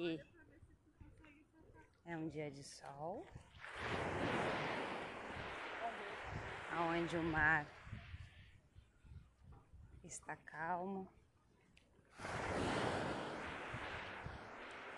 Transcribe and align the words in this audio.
Aqui. 0.00 0.18
É 2.06 2.16
um 2.16 2.26
dia 2.30 2.50
de 2.50 2.64
sol, 2.64 3.26
onde 6.88 7.18
o 7.18 7.22
mar 7.22 7.66
está 10.02 10.36
calmo, 10.36 11.06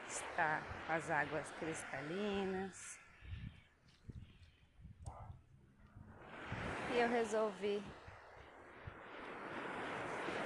está 0.07 0.63
com 0.87 0.93
as 0.93 1.11
águas 1.11 1.51
cristalinas. 1.59 2.97
E 6.95 6.99
eu 6.99 7.09
resolvi 7.09 7.83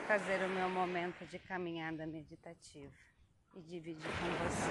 fazer 0.09 0.42
o 0.47 0.48
meu 0.48 0.70
momento 0.70 1.27
de 1.27 1.38
caminhada 1.38 2.06
meditativa 2.06 3.05
e 3.56 3.62
dividir 3.62 4.02
com 4.02 4.30
você. 4.45 4.70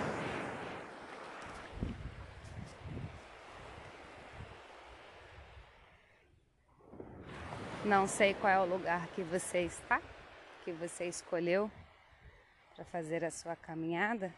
Não 7.83 8.07
sei 8.07 8.35
qual 8.35 8.53
é 8.53 8.59
o 8.59 8.65
lugar 8.65 9.07
que 9.07 9.23
você 9.23 9.61
está, 9.61 9.99
que 10.63 10.71
você 10.71 11.05
escolheu 11.05 11.71
para 12.75 12.85
fazer 12.85 13.23
a 13.23 13.31
sua 13.31 13.55
caminhada, 13.55 14.33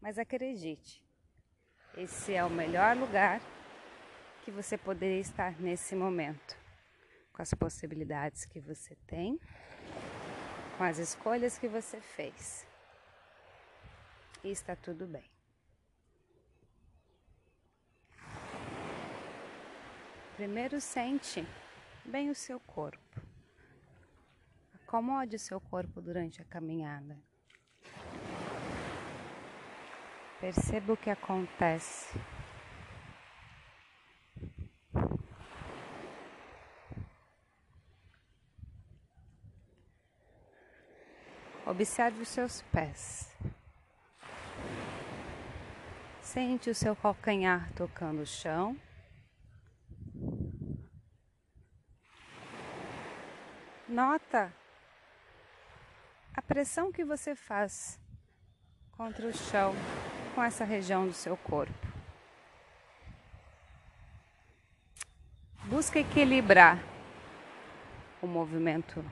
mas 0.00 0.18
acredite, 0.18 1.04
esse 1.96 2.34
é 2.34 2.44
o 2.44 2.50
melhor 2.50 2.96
lugar 2.96 3.40
que 4.44 4.50
você 4.50 4.76
poderia 4.76 5.20
estar 5.20 5.60
nesse 5.60 5.94
momento 5.94 6.56
com 7.32 7.42
as 7.42 7.54
possibilidades 7.54 8.44
que 8.44 8.58
você 8.58 8.96
tem, 9.06 9.38
com 10.76 10.84
as 10.84 10.98
escolhas 10.98 11.58
que 11.58 11.68
você 11.68 12.00
fez. 12.00 12.71
E 14.44 14.50
está 14.50 14.74
tudo 14.74 15.06
bem. 15.06 15.30
Primeiro 20.36 20.80
sente 20.80 21.46
bem 22.04 22.30
o 22.30 22.34
seu 22.34 22.58
corpo. 22.58 23.20
Acomode 24.74 25.36
o 25.36 25.38
seu 25.38 25.60
corpo 25.60 26.00
durante 26.00 26.42
a 26.42 26.44
caminhada. 26.44 27.16
Perceba 30.40 30.92
o 30.94 30.96
que 30.96 31.08
acontece 31.08 32.18
Observe 41.72 42.20
os 42.20 42.28
seus 42.28 42.60
pés. 42.72 43.30
Sente 46.32 46.70
o 46.70 46.74
seu 46.74 46.96
calcanhar 46.96 47.70
tocando 47.74 48.22
o 48.22 48.26
chão. 48.26 48.74
Nota 53.86 54.50
a 56.32 56.40
pressão 56.40 56.90
que 56.90 57.04
você 57.04 57.34
faz 57.34 58.00
contra 58.92 59.28
o 59.28 59.32
chão 59.34 59.74
com 60.34 60.42
essa 60.42 60.64
região 60.64 61.06
do 61.06 61.12
seu 61.12 61.36
corpo. 61.36 61.86
Busca 65.64 65.98
equilibrar 65.98 66.82
o 68.22 68.26
movimento 68.26 69.04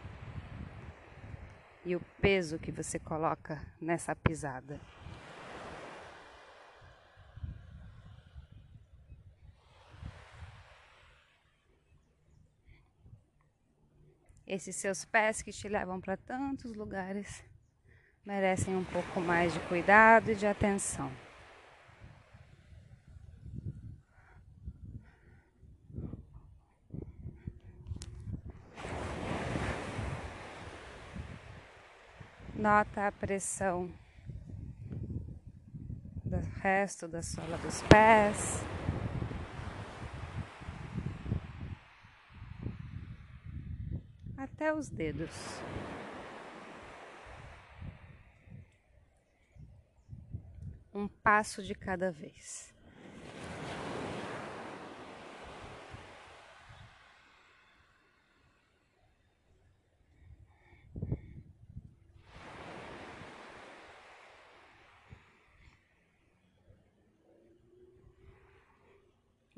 e 1.84 1.94
o 1.94 2.00
peso 2.22 2.58
que 2.58 2.72
você 2.72 2.98
coloca 2.98 3.60
nessa 3.78 4.16
pisada. 4.16 4.80
Esses 14.52 14.74
seus 14.74 15.04
pés 15.04 15.42
que 15.42 15.52
te 15.52 15.68
levam 15.68 16.00
para 16.00 16.16
tantos 16.16 16.74
lugares 16.74 17.44
merecem 18.26 18.74
um 18.74 18.82
pouco 18.82 19.20
mais 19.20 19.54
de 19.54 19.60
cuidado 19.60 20.32
e 20.32 20.34
de 20.34 20.44
atenção. 20.44 21.08
Nota 32.52 33.06
a 33.06 33.12
pressão 33.12 33.88
do 36.24 36.40
resto 36.60 37.06
da 37.06 37.22
sola 37.22 37.56
dos 37.58 37.80
pés. 37.82 38.64
Os 44.76 44.88
dedos. 44.88 45.30
Um 50.94 51.06
passo 51.06 51.62
de 51.62 51.74
cada 51.74 52.10
vez. 52.10 52.72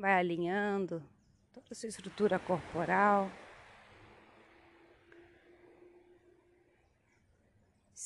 vai 0.02 0.18
alinhando 0.18 1.00
toda 1.54 1.66
a 1.70 1.74
sua 1.76 1.88
estrutura 1.88 2.36
corporal. 2.36 3.30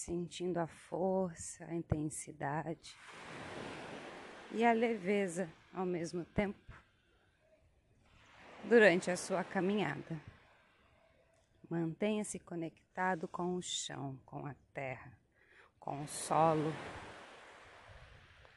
Sentindo 0.06 0.58
a 0.58 0.68
força, 0.68 1.64
a 1.64 1.74
intensidade 1.74 2.96
e 4.52 4.64
a 4.64 4.72
leveza 4.72 5.52
ao 5.74 5.84
mesmo 5.84 6.24
tempo 6.24 6.80
durante 8.62 9.10
a 9.10 9.16
sua 9.16 9.42
caminhada. 9.42 10.22
Mantenha-se 11.68 12.38
conectado 12.38 13.26
com 13.26 13.56
o 13.56 13.60
chão, 13.60 14.16
com 14.24 14.46
a 14.46 14.54
terra, 14.72 15.10
com 15.80 16.04
o 16.04 16.06
solo 16.06 16.72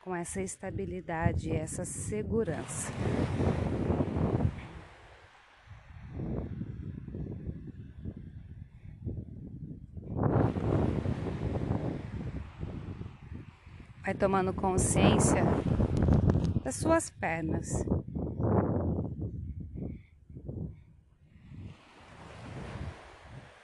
com 0.01 0.15
essa 0.15 0.39
estabilidade 0.39 1.49
e 1.49 1.55
essa 1.55 1.83
segurança. 1.83 2.93
Tomando 14.19 14.53
consciência 14.53 15.41
das 16.61 16.75
suas 16.75 17.09
pernas. 17.09 17.85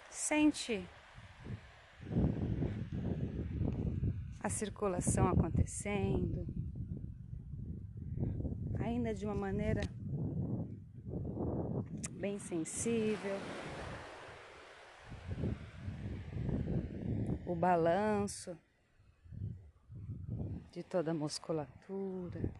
Sente 0.09 0.87
a 4.39 4.49
circulação 4.49 5.27
acontecendo, 5.27 6.47
ainda 8.79 9.13
de 9.13 9.25
uma 9.25 9.35
maneira 9.35 9.81
bem 12.11 12.39
sensível. 12.39 13.37
O 17.45 17.53
balanço 17.53 18.57
de 20.75 20.83
toda 20.83 21.11
a 21.11 21.13
musculatura. 21.13 22.51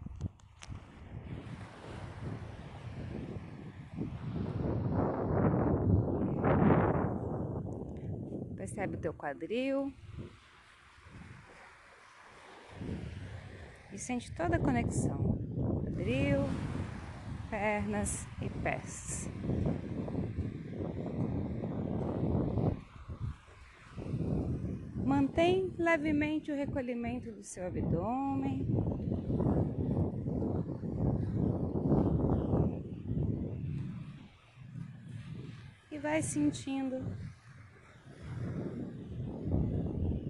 Percebe 8.55 8.95
o 8.95 8.99
teu 9.01 9.13
quadril. 9.13 9.93
e 13.91 13.97
sente 13.97 14.31
toda 14.31 14.55
a 14.55 14.59
conexão: 14.59 15.37
quadril, 15.83 16.39
pernas 17.49 18.25
e 18.41 18.49
pés. 18.61 19.29
Mantém 25.35 25.69
levemente 25.77 26.49
o 26.49 26.55
recolhimento 26.55 27.29
do 27.29 27.43
seu 27.43 27.67
abdômen. 27.67 28.65
E 35.91 35.99
vai 35.99 36.21
sentindo 36.21 37.03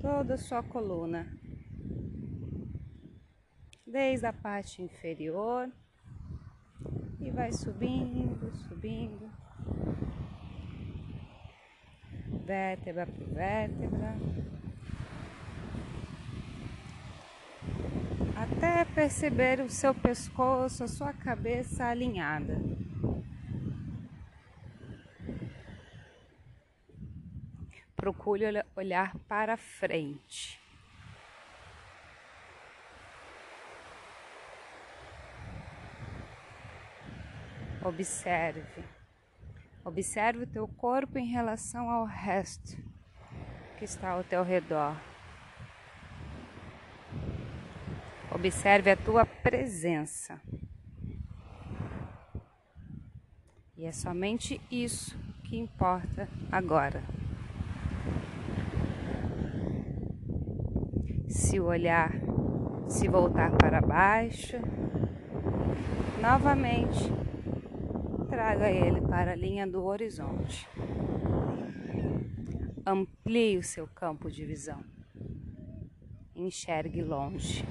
toda 0.01 0.33
a 0.33 0.37
sua 0.39 0.63
coluna, 0.63 1.31
desde 3.85 4.25
a 4.25 4.33
parte 4.33 4.81
inferior. 4.81 5.71
E 7.19 7.29
vai 7.29 7.53
subindo, 7.53 8.51
subindo, 8.67 9.31
vértebra 12.43 13.05
por 13.05 13.27
vértebra, 13.27 14.15
até 18.45 18.85
perceber 18.85 19.59
o 19.59 19.69
seu 19.69 19.93
pescoço, 19.93 20.83
a 20.83 20.87
sua 20.87 21.11
cabeça 21.11 21.85
alinhada. 21.85 22.61
Procure 27.95 28.63
olhar 28.75 29.17
para 29.27 29.57
frente. 29.57 30.61
Observe. 37.83 38.83
Observe 39.83 40.43
o 40.43 40.47
teu 40.47 40.67
corpo 40.67 41.17
em 41.17 41.25
relação 41.25 41.89
ao 41.89 42.05
resto 42.05 42.77
que 43.77 43.85
está 43.85 44.11
ao 44.11 44.23
teu 44.23 44.43
redor. 44.43 44.95
Observe 48.35 48.91
a 48.91 48.97
tua 48.97 49.25
presença. 49.25 50.41
E 53.77 53.85
é 53.85 53.93
somente 53.93 54.59
isso 54.69 55.17
que 55.41 55.55
importa 55.55 56.27
agora. 56.51 57.01
Se 61.29 61.61
o 61.61 61.67
olhar 61.67 62.11
se 62.89 63.07
voltar 63.07 63.51
para 63.51 63.79
baixo, 63.79 64.57
novamente 66.21 67.09
traga 68.27 68.69
ele 68.69 68.99
para 68.99 69.31
a 69.31 69.35
linha 69.35 69.65
do 69.65 69.81
horizonte. 69.85 70.67
Amplie 72.85 73.57
o 73.57 73.63
seu 73.63 73.87
campo 73.87 74.29
de 74.29 74.43
visão. 74.43 74.83
Enxergue 76.35 77.01
longe. 77.01 77.63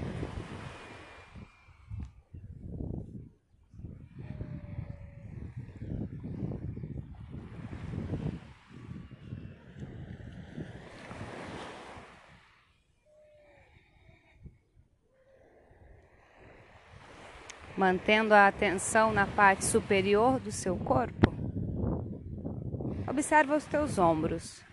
Mantendo 17.85 18.33
a 18.33 18.49
atenção 18.49 19.13
na 19.13 19.27
parte 19.27 19.63
superior 19.63 20.41
do 20.41 20.51
seu 20.51 20.75
corpo. 20.75 21.35
Observa 23.07 23.55
os 23.55 23.67
teus 23.67 23.99
ombros, 23.99 24.65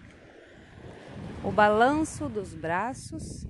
o 1.43 1.51
balanço 1.51 2.29
dos 2.29 2.53
braços 2.53 3.45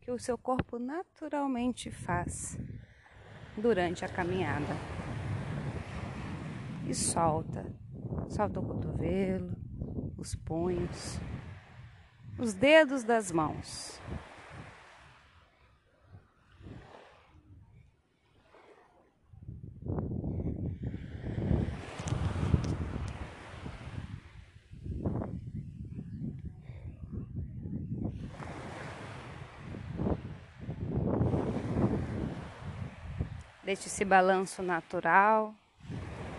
que 0.00 0.10
o 0.10 0.18
seu 0.18 0.36
corpo 0.36 0.76
naturalmente 0.76 1.88
faz 1.88 2.58
durante 3.56 4.04
a 4.04 4.08
caminhada. 4.08 4.74
E 6.84 6.92
solta, 6.92 7.64
solta 8.28 8.58
o 8.58 8.66
cotovelo, 8.66 9.52
os 10.16 10.34
punhos, 10.34 11.20
os 12.36 12.54
dedos 12.54 13.04
das 13.04 13.30
mãos. 13.30 14.02
Deixe 33.68 33.88
esse 33.88 34.02
balanço 34.02 34.62
natural, 34.62 35.54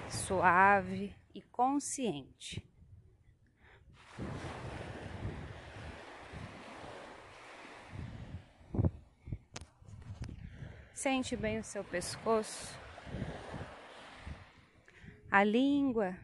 suave 0.10 1.16
e 1.32 1.44
consciente. 1.44 2.68
Sente 10.92 11.36
bem 11.36 11.60
o 11.60 11.64
seu 11.64 11.84
pescoço, 11.84 12.76
a 15.30 15.44
língua 15.44 16.18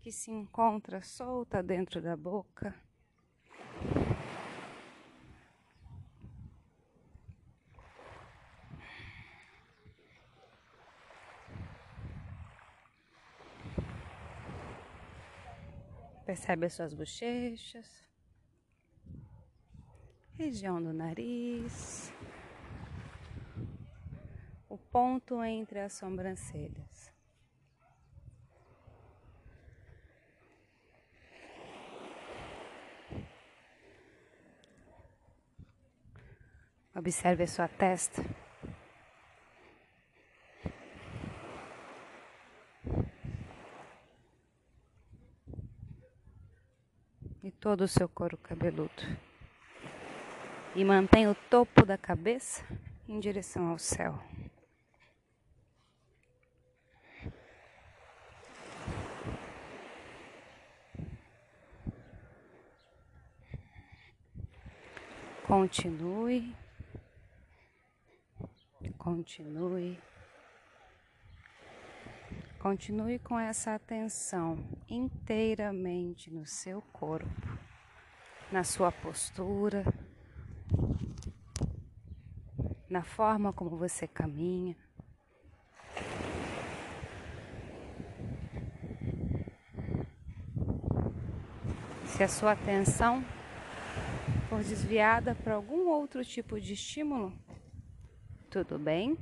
que 0.00 0.10
se 0.10 0.32
encontra 0.32 1.00
solta 1.02 1.62
dentro 1.62 2.02
da 2.02 2.16
boca. 2.16 2.74
Percebe 16.32 16.64
as 16.64 16.72
suas 16.72 16.94
bochechas, 16.94 18.02
região 20.38 20.82
do 20.82 20.90
nariz, 20.90 22.10
o 24.66 24.78
ponto 24.78 25.44
entre 25.44 25.80
as 25.80 25.92
sobrancelhas. 25.92 27.12
Observe 36.94 37.42
a 37.42 37.46
sua 37.46 37.68
testa. 37.68 38.22
Todo 47.50 47.82
o 47.82 47.88
seu 47.88 48.08
couro 48.08 48.36
cabeludo. 48.36 49.02
E 50.74 50.84
mantenha 50.84 51.30
o 51.30 51.34
topo 51.34 51.84
da 51.84 51.98
cabeça 51.98 52.64
em 53.08 53.18
direção 53.18 53.68
ao 53.68 53.78
céu. 53.78 54.18
Continue, 65.46 66.54
continue. 68.96 69.98
Continue 72.62 73.18
com 73.18 73.36
essa 73.36 73.74
atenção 73.74 74.56
inteiramente 74.88 76.30
no 76.30 76.46
seu 76.46 76.80
corpo, 76.80 77.58
na 78.52 78.62
sua 78.62 78.92
postura, 78.92 79.84
na 82.88 83.02
forma 83.02 83.52
como 83.52 83.76
você 83.76 84.06
caminha. 84.06 84.76
Se 92.06 92.22
a 92.22 92.28
sua 92.28 92.52
atenção 92.52 93.24
for 94.48 94.62
desviada 94.62 95.34
para 95.34 95.54
algum 95.54 95.88
outro 95.88 96.24
tipo 96.24 96.60
de 96.60 96.74
estímulo, 96.74 97.36
tudo 98.48 98.78
bem? 98.78 99.18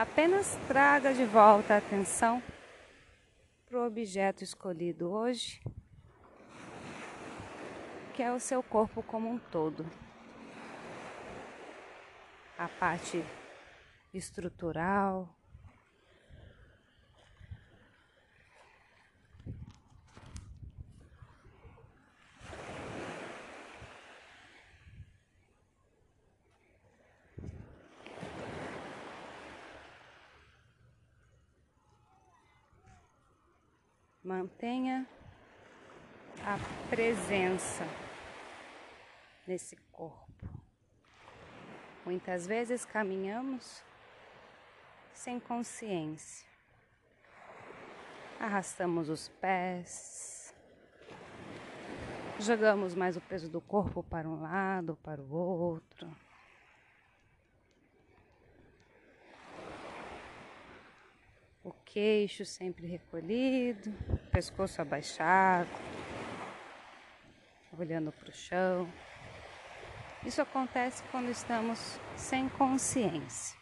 Apenas 0.00 0.58
traga 0.66 1.12
de 1.12 1.26
volta 1.26 1.74
a 1.74 1.76
atenção 1.76 2.42
para 3.68 3.78
o 3.78 3.86
objeto 3.86 4.42
escolhido 4.42 5.10
hoje, 5.10 5.62
que 8.14 8.22
é 8.22 8.32
o 8.32 8.40
seu 8.40 8.62
corpo 8.62 9.02
como 9.02 9.28
um 9.28 9.38
todo. 9.38 9.84
A 12.56 12.66
parte 12.66 13.22
estrutural, 14.14 15.28
Mantenha 34.30 35.08
a 36.44 36.56
presença 36.88 37.84
nesse 39.44 39.74
corpo. 39.90 40.48
Muitas 42.04 42.46
vezes 42.46 42.84
caminhamos 42.84 43.82
sem 45.12 45.40
consciência. 45.40 46.48
Arrastamos 48.38 49.08
os 49.08 49.28
pés, 49.28 50.54
jogamos 52.38 52.94
mais 52.94 53.16
o 53.16 53.20
peso 53.20 53.48
do 53.48 53.60
corpo 53.60 54.00
para 54.00 54.28
um 54.28 54.42
lado, 54.42 54.96
para 55.02 55.20
o 55.20 55.34
outro. 55.34 56.08
O 61.62 61.72
queixo 61.84 62.46
sempre 62.46 62.86
recolhido, 62.86 63.92
pescoço 64.40 64.80
abaixado, 64.80 65.68
olhando 67.78 68.10
para 68.10 68.30
o 68.30 68.32
chão. 68.32 68.90
Isso 70.24 70.40
acontece 70.40 71.02
quando 71.10 71.28
estamos 71.28 72.00
sem 72.16 72.48
consciência. 72.48 73.60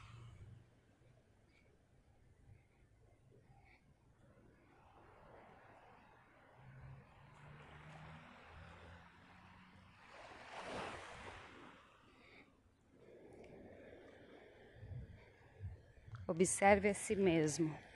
Observe 16.28 16.90
a 16.90 16.94
si 16.94 17.16
mesmo. 17.16 17.87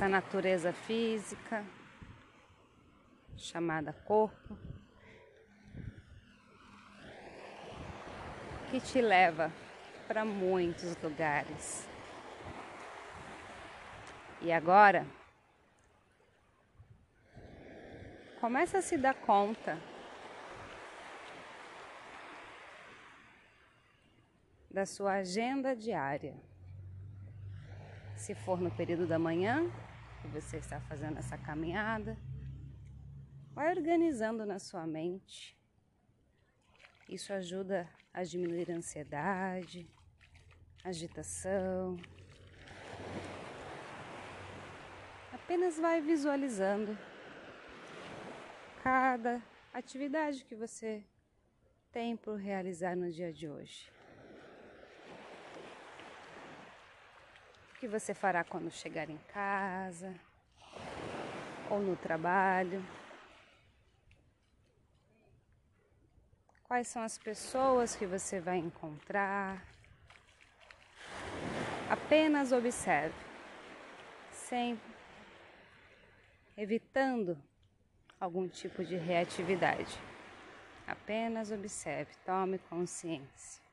Essa 0.00 0.08
natureza 0.08 0.72
física, 0.72 1.62
chamada 3.36 3.92
corpo, 3.92 4.56
que 8.70 8.80
te 8.80 9.02
leva 9.02 9.52
para 10.08 10.24
muitos 10.24 10.96
lugares. 11.02 11.86
E 14.40 14.50
agora, 14.50 15.06
começa 18.40 18.78
a 18.78 18.82
se 18.82 18.96
dar 18.96 19.12
conta 19.12 19.78
da 24.70 24.86
sua 24.86 25.16
agenda 25.16 25.76
diária. 25.76 26.34
Se 28.16 28.34
for 28.34 28.62
no 28.62 28.70
período 28.70 29.06
da 29.06 29.18
manhã, 29.18 29.70
que 30.20 30.28
você 30.28 30.58
está 30.58 30.80
fazendo 30.80 31.18
essa 31.18 31.36
caminhada, 31.38 32.16
vai 33.52 33.70
organizando 33.76 34.44
na 34.44 34.58
sua 34.58 34.86
mente. 34.86 35.58
Isso 37.08 37.32
ajuda 37.32 37.88
a 38.12 38.22
diminuir 38.22 38.70
a 38.70 38.76
ansiedade, 38.76 39.88
agitação. 40.84 41.96
Apenas 45.32 45.78
vai 45.78 46.00
visualizando 46.00 46.96
cada 48.82 49.42
atividade 49.72 50.44
que 50.44 50.54
você 50.54 51.04
tem 51.90 52.16
por 52.16 52.36
realizar 52.36 52.96
no 52.96 53.10
dia 53.10 53.32
de 53.32 53.48
hoje. 53.48 53.99
Que 57.80 57.88
você 57.88 58.12
fará 58.12 58.44
quando 58.44 58.70
chegar 58.70 59.08
em 59.08 59.16
casa 59.32 60.14
ou 61.70 61.80
no 61.80 61.96
trabalho? 61.96 62.84
Quais 66.64 66.86
são 66.88 67.02
as 67.02 67.16
pessoas 67.16 67.96
que 67.96 68.04
você 68.04 68.38
vai 68.38 68.58
encontrar? 68.58 69.66
Apenas 71.88 72.52
observe, 72.52 73.14
sempre 74.30 74.92
evitando 76.58 77.42
algum 78.20 78.46
tipo 78.46 78.84
de 78.84 78.96
reatividade. 78.96 79.98
Apenas 80.86 81.50
observe, 81.50 82.12
tome 82.26 82.58
consciência. 82.58 83.69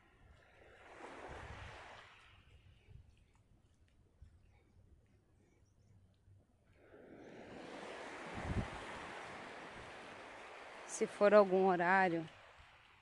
Se 10.97 11.05
for 11.05 11.31
algum 11.31 11.67
horário 11.67 12.27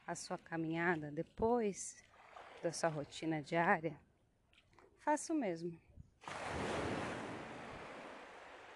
a 0.05 0.15
sua 0.15 0.37
caminhada 0.37 1.09
depois 1.09 1.95
da 2.61 2.69
sua 2.69 2.89
rotina 2.89 3.41
diária, 3.41 3.97
faça 4.99 5.31
o 5.31 5.35
mesmo. 5.37 5.79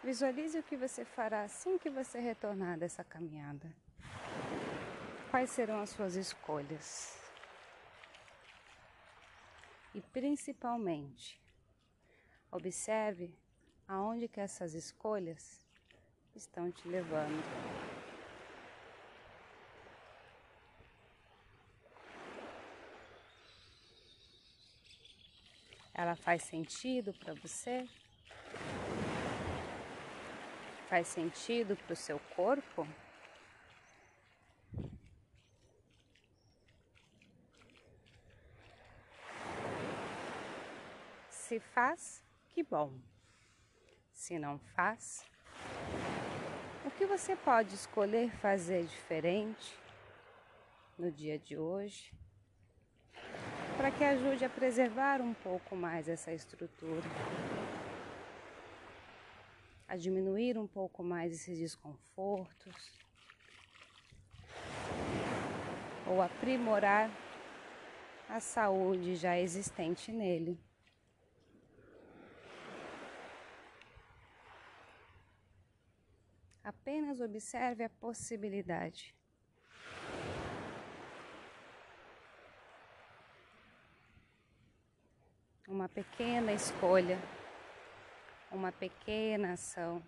Visualize 0.01 0.57
o 0.57 0.63
que 0.63 0.77
você 0.77 1.03
fará 1.03 1.41
assim 1.41 1.77
que 1.77 1.89
você 1.89 2.17
retornar 2.17 2.79
dessa 2.79 3.03
caminhada. 3.03 3.69
Quais 5.29 5.49
serão 5.49 5.81
as 5.81 5.89
suas 5.89 6.15
escolhas? 6.15 7.19
E 9.93 9.99
principalmente, 9.99 11.37
observe 12.49 13.37
aonde 13.85 14.29
que 14.29 14.39
essas 14.39 14.73
escolhas 14.73 15.61
estão 16.33 16.71
te 16.71 16.87
levando. 16.87 17.88
Ela 26.01 26.15
faz 26.15 26.43
sentido 26.43 27.13
para 27.13 27.33
você? 27.33 27.85
Faz 30.87 31.09
sentido 31.09 31.75
para 31.75 31.91
o 31.91 31.95
seu 31.95 32.17
corpo? 32.37 32.87
Se 41.29 41.59
faz, 41.59 42.23
que 42.47 42.63
bom. 42.63 42.97
Se 44.13 44.39
não 44.39 44.57
faz, 44.57 45.25
o 46.85 46.91
que 46.91 47.05
você 47.05 47.35
pode 47.35 47.75
escolher 47.75 48.31
fazer 48.37 48.85
diferente 48.85 49.77
no 50.97 51.11
dia 51.11 51.37
de 51.37 51.57
hoje? 51.57 52.17
Para 53.79 53.91
que 53.91 54.03
ajude 54.03 54.43
a 54.43 54.49
preservar 54.49 55.21
um 55.21 55.33
pouco 55.33 55.73
mais 55.73 56.09
essa 56.09 56.33
estrutura, 56.33 57.01
a 59.87 59.95
diminuir 59.95 60.57
um 60.57 60.67
pouco 60.67 61.01
mais 61.01 61.31
esses 61.31 61.57
desconfortos, 61.57 62.91
ou 66.05 66.21
aprimorar 66.21 67.09
a 68.27 68.41
saúde 68.41 69.15
já 69.15 69.39
existente 69.39 70.11
nele. 70.11 70.59
Apenas 76.61 77.21
observe 77.21 77.85
a 77.85 77.89
possibilidade. 77.89 79.15
Uma 85.69 85.87
pequena 85.87 86.51
escolha, 86.51 87.19
uma 88.51 88.71
pequena 88.71 89.53
ação 89.53 90.01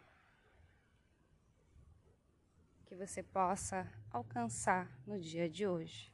que 2.87 2.95
você 2.95 3.21
possa 3.21 3.87
alcançar 4.11 4.89
no 5.05 5.19
dia 5.19 5.47
de 5.47 5.67
hoje. 5.67 6.11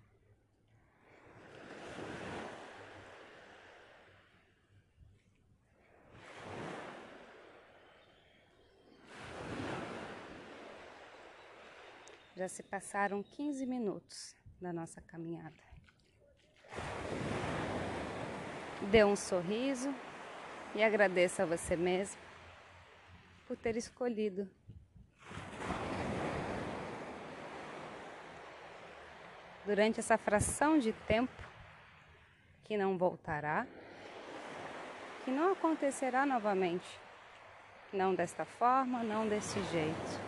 Já 12.35 12.49
se 12.49 12.61
passaram 12.63 13.23
15 13.23 13.65
minutos 13.65 14.35
da 14.61 14.73
nossa 14.73 15.01
caminhada. 15.01 15.76
Dê 18.83 19.03
um 19.03 19.15
sorriso 19.15 19.93
e 20.75 20.83
agradeça 20.83 21.43
a 21.43 21.45
você 21.45 21.75
mesmo 21.75 22.21
por 23.47 23.57
ter 23.57 23.75
escolhido. 23.75 24.47
Durante 29.65 29.99
essa 29.99 30.17
fração 30.17 30.77
de 30.77 30.93
tempo 30.93 31.41
que 32.63 32.77
não 32.77 32.97
voltará, 32.97 33.65
que 35.25 35.31
não 35.31 35.51
acontecerá 35.53 36.25
novamente, 36.25 36.87
não 37.91 38.13
desta 38.13 38.45
forma, 38.45 39.03
não 39.03 39.27
desse 39.27 39.61
jeito. 39.71 40.21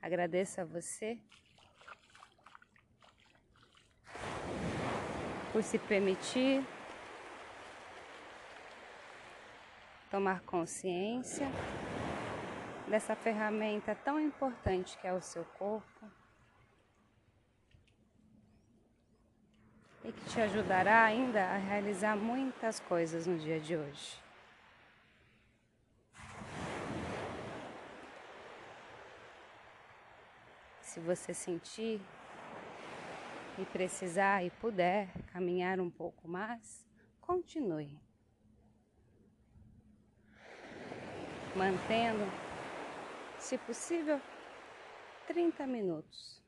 Agradeço 0.00 0.60
a 0.60 0.64
você 0.64 1.18
por 5.52 5.62
se 5.62 5.78
permitir 5.78 6.64
tomar 10.10 10.40
consciência 10.40 11.46
dessa 12.88 13.14
ferramenta 13.14 13.94
tão 13.94 14.18
importante 14.18 14.96
que 14.98 15.06
é 15.06 15.12
o 15.12 15.20
seu 15.20 15.44
corpo 15.58 16.10
e 20.04 20.10
que 20.10 20.24
te 20.24 20.40
ajudará 20.40 21.04
ainda 21.04 21.44
a 21.44 21.56
realizar 21.58 22.16
muitas 22.16 22.80
coisas 22.80 23.26
no 23.26 23.38
dia 23.38 23.60
de 23.60 23.76
hoje. 23.76 24.20
Se 30.80 30.98
você 31.00 31.32
sentir 31.32 32.00
e 33.58 33.64
precisar 33.66 34.44
e 34.44 34.50
puder 34.50 35.08
caminhar 35.32 35.80
um 35.80 35.90
pouco 35.90 36.26
mais, 36.28 36.86
continue. 37.20 38.00
Mantendo, 41.54 42.24
se 43.38 43.58
possível, 43.58 44.20
30 45.26 45.66
minutos. 45.66 46.40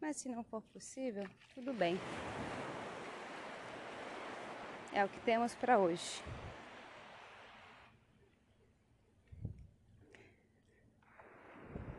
Mas 0.00 0.16
se 0.18 0.28
não 0.28 0.44
for 0.44 0.62
possível, 0.62 1.28
tudo 1.54 1.72
bem. 1.72 1.98
É 4.92 5.04
o 5.04 5.08
que 5.08 5.20
temos 5.20 5.54
para 5.54 5.78
hoje. 5.78 6.22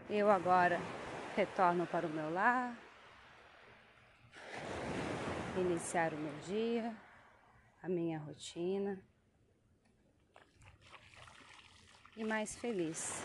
Eu 0.10 0.32
agora 0.32 0.80
retorno 1.36 1.86
para 1.86 2.08
o 2.08 2.10
meu 2.10 2.34
lar, 2.34 2.74
iniciar 5.60 6.14
o 6.14 6.18
meu 6.18 6.34
dia, 6.42 6.96
a 7.82 7.90
minha 7.90 8.20
rotina 8.20 9.00
e 12.16 12.24
mais 12.24 12.56
feliz 12.56 13.24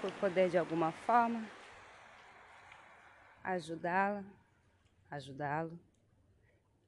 por 0.00 0.10
poder 0.12 0.48
de 0.48 0.58
alguma 0.58 0.92
forma 0.92 1.44
ajudá-la, 3.42 4.24
ajudá-lo 5.10 5.78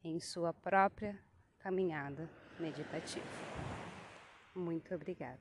em 0.04 0.20
sua 0.20 0.52
própria 0.52 1.18
caminhada 1.58 2.28
meditativa. 2.58 3.26
Muito 4.54 4.94
obrigada. 4.94 5.40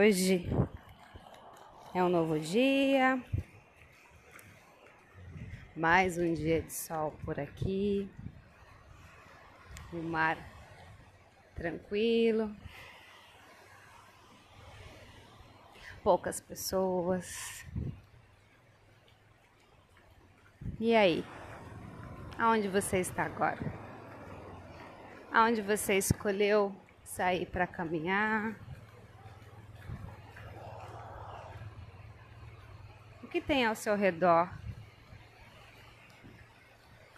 Hoje 0.00 0.48
é 1.94 2.02
um 2.02 2.08
novo 2.08 2.40
dia. 2.40 3.22
Mais 5.76 6.16
um 6.16 6.32
dia 6.32 6.62
de 6.62 6.72
sol 6.72 7.12
por 7.22 7.38
aqui. 7.38 8.10
O 9.92 9.98
mar 9.98 10.38
tranquilo. 11.54 12.50
Poucas 16.02 16.40
pessoas. 16.40 17.62
E 20.78 20.96
aí? 20.96 21.22
Aonde 22.38 22.68
você 22.68 23.00
está 23.00 23.24
agora? 23.24 23.70
aonde 25.30 25.60
você 25.60 25.98
escolheu 25.98 26.74
sair 27.04 27.44
para 27.44 27.66
caminhar. 27.66 28.69
Que 33.30 33.40
tem 33.40 33.64
ao 33.64 33.76
seu 33.76 33.94
redor 33.94 34.50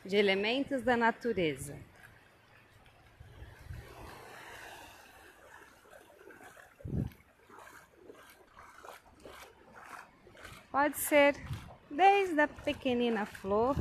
de 0.04 0.16
elementos 0.16 0.82
da 0.82 0.96
natureza? 0.96 1.78
Pode 10.70 10.98
ser 10.98 11.34
desde 11.90 12.40
a 12.40 12.48
pequenina 12.48 13.24
flor 13.24 13.76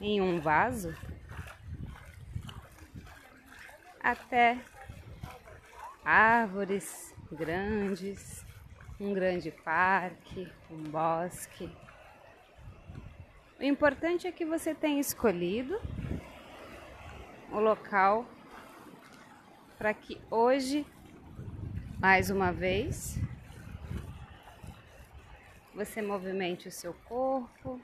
em 0.00 0.20
um 0.20 0.40
vaso 0.40 0.94
até 3.98 4.58
árvores 6.04 7.12
grandes, 7.32 8.45
um 8.98 9.12
grande 9.12 9.50
parque, 9.50 10.50
um 10.70 10.82
bosque. 10.84 11.70
O 13.58 13.62
importante 13.62 14.26
é 14.26 14.32
que 14.32 14.44
você 14.44 14.74
tenha 14.74 15.00
escolhido 15.00 15.80
o 17.52 17.60
local 17.60 18.26
para 19.76 19.92
que 19.92 20.20
hoje, 20.30 20.86
mais 21.98 22.30
uma 22.30 22.52
vez, 22.52 23.18
você 25.74 26.00
movimente 26.00 26.68
o 26.68 26.72
seu 26.72 26.94
corpo, 27.04 27.78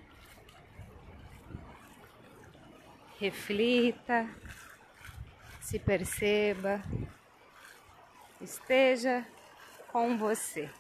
reflita, 3.18 4.27
se 5.61 5.79
perceba, 5.79 6.83
esteja 8.40 9.27
com 9.88 10.16
você. 10.16 10.70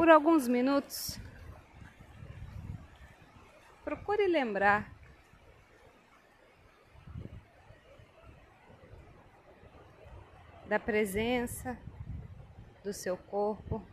Por 0.00 0.08
alguns 0.08 0.48
minutos, 0.48 1.20
procure 3.84 4.26
lembrar. 4.26 4.90
Da 10.66 10.78
presença 10.78 11.76
do 12.82 12.94
seu 12.94 13.14
corpo 13.14 13.86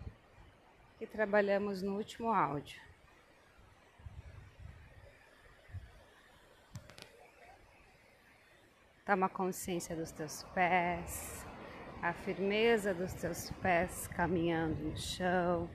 que 0.98 1.06
trabalhamos 1.06 1.82
no 1.82 1.98
último 1.98 2.32
áudio. 2.32 2.82
Toma 9.06 9.28
consciência 9.28 9.94
dos 9.94 10.12
teus 10.12 10.44
pés, 10.54 11.46
a 12.02 12.14
firmeza 12.14 12.94
dos 12.94 13.14
teus 13.14 13.52
pés 13.62 14.08
caminhando 14.08 14.86
no 14.86 14.98
chão, 14.98 15.70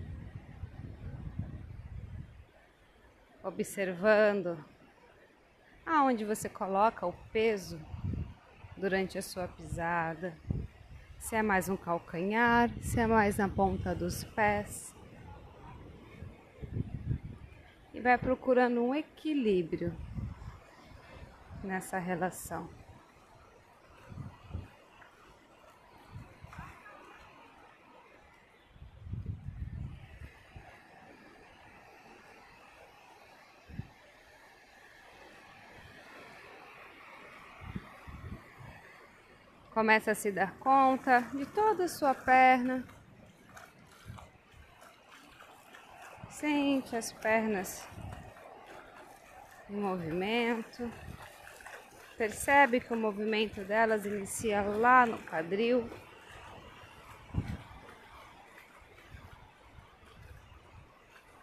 observando 3.43 4.63
aonde 5.85 6.25
você 6.25 6.49
coloca 6.49 7.07
o 7.07 7.13
peso 7.33 7.81
durante 8.77 9.19
a 9.19 9.23
sua 9.23 9.49
pisada 9.49 10.35
se 11.23 11.37
é 11.37 11.43
mais 11.43 11.69
um 11.69 11.77
calcanhar, 11.77 12.69
se 12.81 12.99
é 12.99 13.07
mais 13.07 13.37
na 13.37 13.49
ponta 13.49 13.95
dos 13.95 14.25
pés. 14.25 14.93
E 17.95 18.01
vai 18.01 18.19
procurando 18.19 18.83
um 18.83 18.93
equilíbrio 18.93 19.97
nessa 21.63 21.97
relação. 21.99 22.69
Começa 39.83 40.13
a 40.13 40.15
se 40.15 40.31
dar 40.31 40.57
conta 40.61 41.23
de 41.35 41.45
toda 41.45 41.87
a 41.87 41.89
sua 41.89 42.15
perna. 42.15 42.87
Sente 46.31 46.95
as 46.95 47.13
pernas 47.13 47.85
em 49.69 49.75
movimento. 49.75 50.89
Percebe 52.17 52.79
que 52.79 52.93
o 52.93 52.97
movimento 52.97 53.65
delas 53.65 54.07
inicia 54.07 54.63
lá 54.63 55.05
no 55.05 55.19
quadril. 55.19 55.91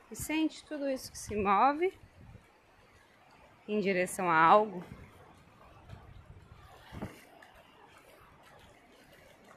E 0.09 0.15
sente 0.15 0.63
tudo 0.63 0.89
isso 0.89 1.11
que 1.11 1.17
se 1.17 1.35
move 1.35 1.93
em 3.67 3.81
direção 3.81 4.31
a 4.31 4.37
algo. 4.37 4.81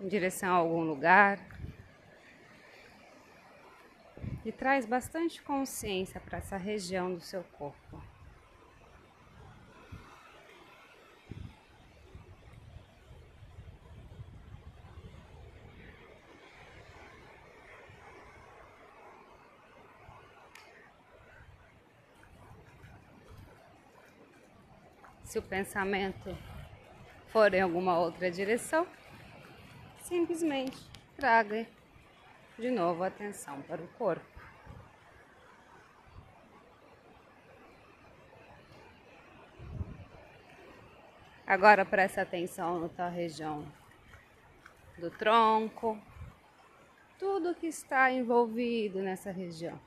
Em 0.03 0.09
direção 0.09 0.53
a 0.53 0.57
algum 0.57 0.83
lugar. 0.83 1.39
E 4.45 4.51
traz 4.51 4.85
bastante 4.85 5.41
consciência 5.41 6.21
para 6.21 6.39
essa 6.39 6.57
região 6.57 7.15
do 7.15 7.21
seu 7.21 7.45
corpo. 7.45 8.03
Se 25.23 25.39
o 25.39 25.43
pensamento 25.43 26.37
for 27.29 27.55
em 27.55 27.61
alguma 27.61 27.97
outra 27.97 28.29
direção, 28.33 28.85
simplesmente 30.13 30.77
traga 31.17 31.67
de 32.59 32.71
novo 32.71 33.03
a 33.03 33.07
atenção 33.07 33.63
para 33.63 33.81
o 33.81 33.89
corpo. 33.97 34.23
Agora 41.47 41.87
presta 41.87 42.21
atenção 42.21 42.79
na 42.79 42.91
tua 42.91 43.09
região 43.09 43.65
do 44.99 45.11
tronco, 45.11 45.99
tudo 47.19 47.55
que 47.55 47.69
está 47.69 48.13
envolvido 48.13 49.01
nessa 49.01 49.31
região. 49.31 49.81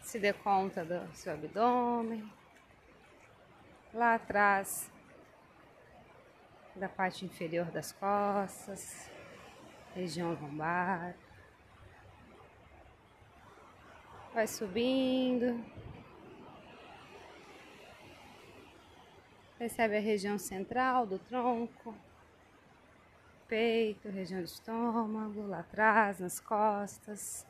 se 0.00 0.18
dê 0.18 0.32
conta 0.32 0.86
do 0.86 1.14
seu 1.14 1.34
abdômen, 1.34 2.26
lá 3.92 4.14
atrás 4.14 4.90
da 6.74 6.88
parte 6.88 7.24
inferior 7.24 7.66
das 7.70 7.92
costas, 7.92 9.10
região 9.94 10.36
lombar. 10.40 11.14
Vai 14.32 14.46
subindo. 14.46 15.64
Percebe 19.58 19.96
a 19.96 20.00
região 20.00 20.38
central 20.38 21.04
do 21.04 21.18
tronco, 21.18 21.94
peito, 23.48 24.08
região 24.08 24.40
do 24.40 24.46
estômago, 24.46 25.46
lá 25.46 25.60
atrás, 25.60 26.20
nas 26.20 26.38
costas 26.38 27.44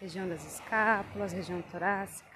região 0.00 0.28
das 0.28 0.44
escápulas, 0.44 1.32
região 1.32 1.62
torácica. 1.62 2.35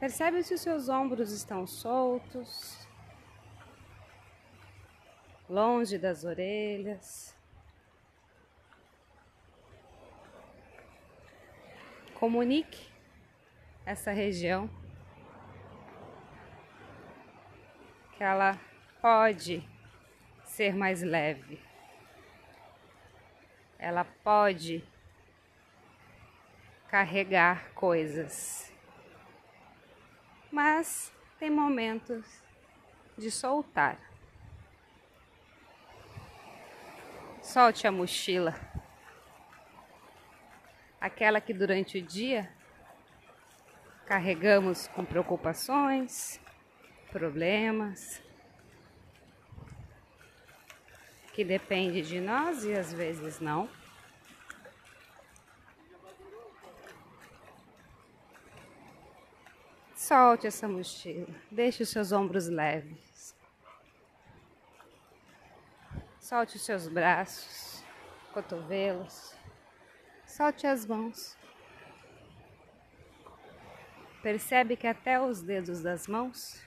Percebe 0.00 0.42
se 0.42 0.54
os 0.54 0.60
seus 0.60 0.88
ombros 0.88 1.30
estão 1.30 1.66
soltos, 1.66 2.88
longe 5.48 5.98
das 5.98 6.24
orelhas. 6.24 7.36
Comunique 12.14 12.90
essa 13.86 14.10
região 14.10 14.68
que 18.16 18.24
ela 18.24 18.58
pode 19.00 19.62
ser 20.44 20.74
mais 20.74 21.02
leve 21.02 21.70
ela 23.80 24.04
pode 24.04 24.84
carregar 26.88 27.72
coisas, 27.72 28.69
mas 30.50 31.12
tem 31.38 31.50
momentos 31.50 32.24
de 33.16 33.30
soltar. 33.30 33.98
Solte 37.42 37.86
a 37.86 37.92
mochila, 37.92 38.54
aquela 41.00 41.40
que 41.40 41.54
durante 41.54 41.98
o 41.98 42.02
dia 42.02 42.52
carregamos 44.06 44.88
com 44.88 45.04
preocupações, 45.04 46.40
problemas, 47.10 48.22
que 51.32 51.44
depende 51.44 52.02
de 52.02 52.20
nós 52.20 52.64
e 52.64 52.74
às 52.74 52.92
vezes 52.92 53.40
não. 53.40 53.68
Solte 60.10 60.48
essa 60.48 60.66
mochila, 60.66 61.32
deixe 61.52 61.84
os 61.84 61.88
seus 61.88 62.10
ombros 62.10 62.48
leves. 62.48 63.32
Solte 66.18 66.56
os 66.56 66.62
seus 66.62 66.88
braços, 66.88 67.84
cotovelos. 68.32 69.32
Solte 70.26 70.66
as 70.66 70.84
mãos. 70.84 71.38
Percebe 74.20 74.74
que 74.74 74.88
até 74.88 75.20
os 75.20 75.42
dedos 75.42 75.80
das 75.80 76.08
mãos 76.08 76.60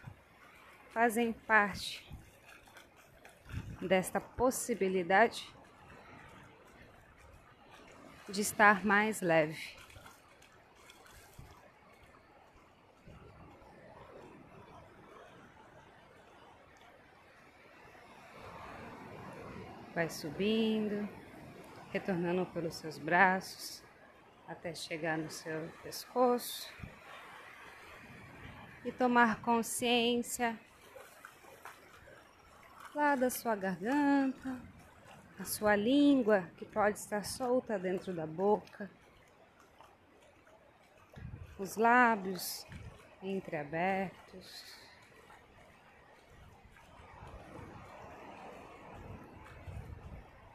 fazem 0.93 1.34
parte 1.34 2.10
desta 3.82 4.21
possibilidade 4.21 5.53
de 8.29 8.39
estar 8.39 8.86
mais 8.86 9.19
leve. 9.19 9.83
Vai 19.93 20.10
subindo, 20.10 21.08
retornando 21.91 22.45
pelos 22.47 22.75
seus 22.75 22.97
braços 22.97 23.84
até 24.47 24.73
chegar 24.73 25.17
no 25.17 25.29
seu 25.29 25.69
pescoço 25.84 26.73
e 28.84 28.91
tomar 28.91 29.41
consciência 29.41 30.60
lá 32.93 33.15
da 33.15 33.29
sua 33.29 33.56
garganta, 33.56 34.60
a 35.39 35.45
sua 35.45 35.75
língua 35.75 36.49
que 36.58 36.65
pode 36.65 36.97
estar 36.97 37.23
solta 37.23 37.77
dentro 37.77 38.13
da 38.13 38.25
boca, 38.25 38.89
os 41.58 41.75
lábios 41.75 42.65
entreabertos. 43.21 44.83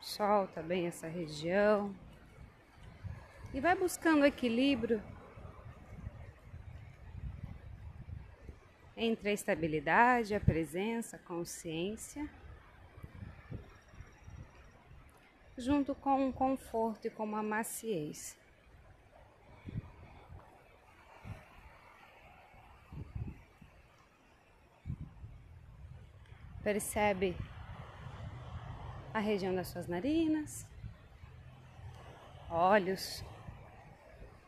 Solta 0.08 0.62
bem 0.62 0.86
essa 0.86 1.06
região 1.06 1.94
e 3.52 3.60
vai 3.60 3.74
buscando 3.74 4.24
equilíbrio 4.24 5.02
entre 8.96 9.28
a 9.28 9.32
estabilidade, 9.34 10.34
a 10.34 10.40
presença, 10.40 11.16
a 11.16 11.18
consciência, 11.18 12.26
junto 15.58 15.94
com 15.94 16.28
um 16.28 16.32
conforto 16.32 17.06
e 17.06 17.10
com 17.10 17.24
uma 17.24 17.42
maciez. 17.42 18.34
Percebe 26.62 27.36
a 29.18 29.20
região 29.20 29.52
das 29.52 29.66
suas 29.66 29.88
narinas, 29.88 30.64
olhos. 32.48 33.24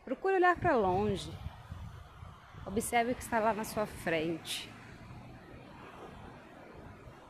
Procura 0.05 0.35
olhar 0.35 0.57
para 0.57 0.75
longe. 0.75 1.31
Observe 2.65 3.11
o 3.11 3.15
que 3.15 3.21
está 3.21 3.39
lá 3.39 3.53
na 3.53 3.65
sua 3.65 3.85
frente. 3.85 4.71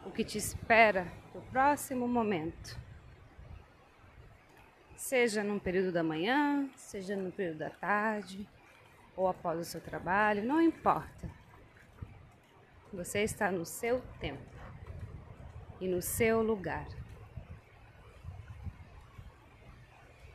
O 0.06 0.12
que 0.12 0.24
te 0.24 0.38
espera 0.38 1.12
no 1.34 1.42
próximo 1.42 2.08
momento. 2.08 2.80
Seja 4.96 5.44
num 5.44 5.58
período 5.58 5.92
da 5.92 6.04
manhã, 6.04 6.70
seja 6.76 7.16
no 7.16 7.32
período 7.32 7.58
da 7.58 7.72
tarde, 7.72 8.48
ou 9.18 9.28
após 9.28 9.60
o 9.60 9.66
seu 9.66 9.82
trabalho, 9.82 10.44
não 10.44 10.62
importa. 10.62 11.28
Você 12.94 13.24
está 13.24 13.52
no 13.52 13.66
seu 13.66 14.00
tempo 14.20 14.56
e 15.80 15.88
no 15.88 16.04
seu 16.04 16.44
lugar. 16.44 17.01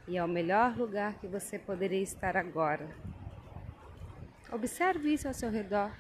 E 0.09 0.17
é 0.17 0.25
o 0.25 0.29
melhor 0.29 0.77
lugar 0.77 1.15
que 1.15 1.27
você 1.27 1.59
poderia 1.59 2.03
estar 2.03 2.37
agora. 2.37 2.89
Observe 4.53 5.13
isso 5.13 5.27
ao 5.27 5.35
seu 5.35 5.51
redor. 5.51 5.91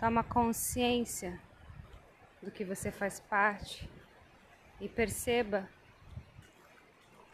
Toma 0.00 0.24
consciência 0.24 1.38
do 2.42 2.50
que 2.50 2.64
você 2.64 2.90
faz 2.90 3.20
parte 3.20 3.90
e 4.80 4.88
perceba 4.88 5.68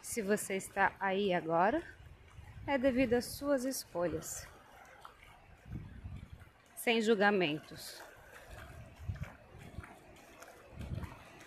se 0.01 0.21
você 0.21 0.55
está 0.55 0.91
aí 0.99 1.33
agora 1.33 1.81
é 2.67 2.77
devido 2.77 3.13
às 3.13 3.25
suas 3.25 3.63
escolhas, 3.63 4.47
sem 6.75 6.99
julgamentos. 7.01 8.03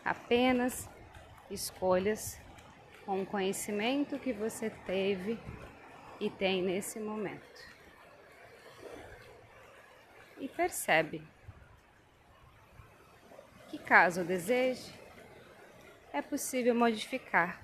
Apenas 0.09 0.89
escolhas 1.51 2.41
com 3.05 3.21
o 3.21 3.27
conhecimento 3.27 4.19
que 4.19 4.33
você 4.33 4.71
teve 4.71 5.39
e 6.19 6.31
tem 6.31 6.63
nesse 6.63 6.99
momento. 6.99 7.63
E 10.39 10.49
percebe 10.49 11.23
que, 13.69 13.79
caso 13.79 14.25
deseje, 14.25 14.99
é 16.11 16.23
possível 16.23 16.75
modificar. 16.75 17.63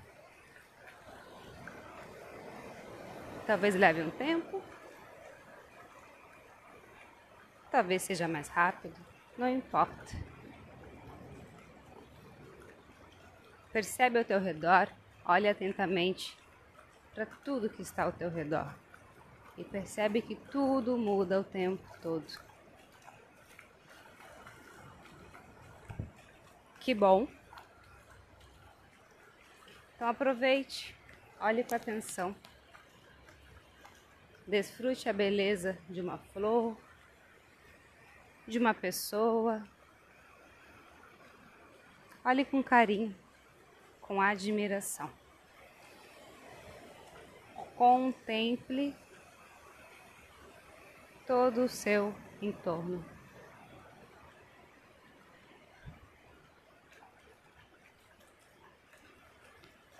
Talvez 3.47 3.73
leve 3.73 4.03
um 4.03 4.11
tempo, 4.11 4.61
talvez 7.71 8.03
seja 8.03 8.27
mais 8.27 8.47
rápido, 8.49 9.03
não 9.35 9.49
importa. 9.49 10.34
Percebe 13.75 14.19
ao 14.19 14.23
teu 14.23 14.39
redor 14.39 14.89
Olhe 15.27 15.49
atentamente 15.49 16.37
para 17.13 17.25
tudo 17.25 17.69
que 17.69 17.81
está 17.81 18.03
ao 18.03 18.11
teu 18.13 18.29
redor 18.29 18.73
e 19.57 19.63
percebe 19.63 20.21
que 20.21 20.35
tudo 20.35 20.97
muda 20.97 21.39
o 21.39 21.43
tempo 21.43 21.83
todo. 21.99 22.25
Que 26.79 26.93
bom! 26.93 27.27
Então 29.95 30.09
aproveite, 30.09 30.95
olhe 31.39 31.63
com 31.63 31.73
atenção, 31.73 32.35
desfrute 34.45 35.09
a 35.09 35.13
beleza 35.13 35.75
de 35.89 36.01
uma 36.01 36.19
flor, 36.19 36.77
de 38.47 38.59
uma 38.59 38.75
pessoa. 38.75 39.67
Olhe 42.23 42.45
com 42.45 42.61
carinho 42.61 43.24
com 44.05 44.21
admiração. 44.21 45.09
Contemple 47.75 48.95
todo 51.25 51.63
o 51.63 51.67
seu 51.67 52.15
entorno. 52.39 53.03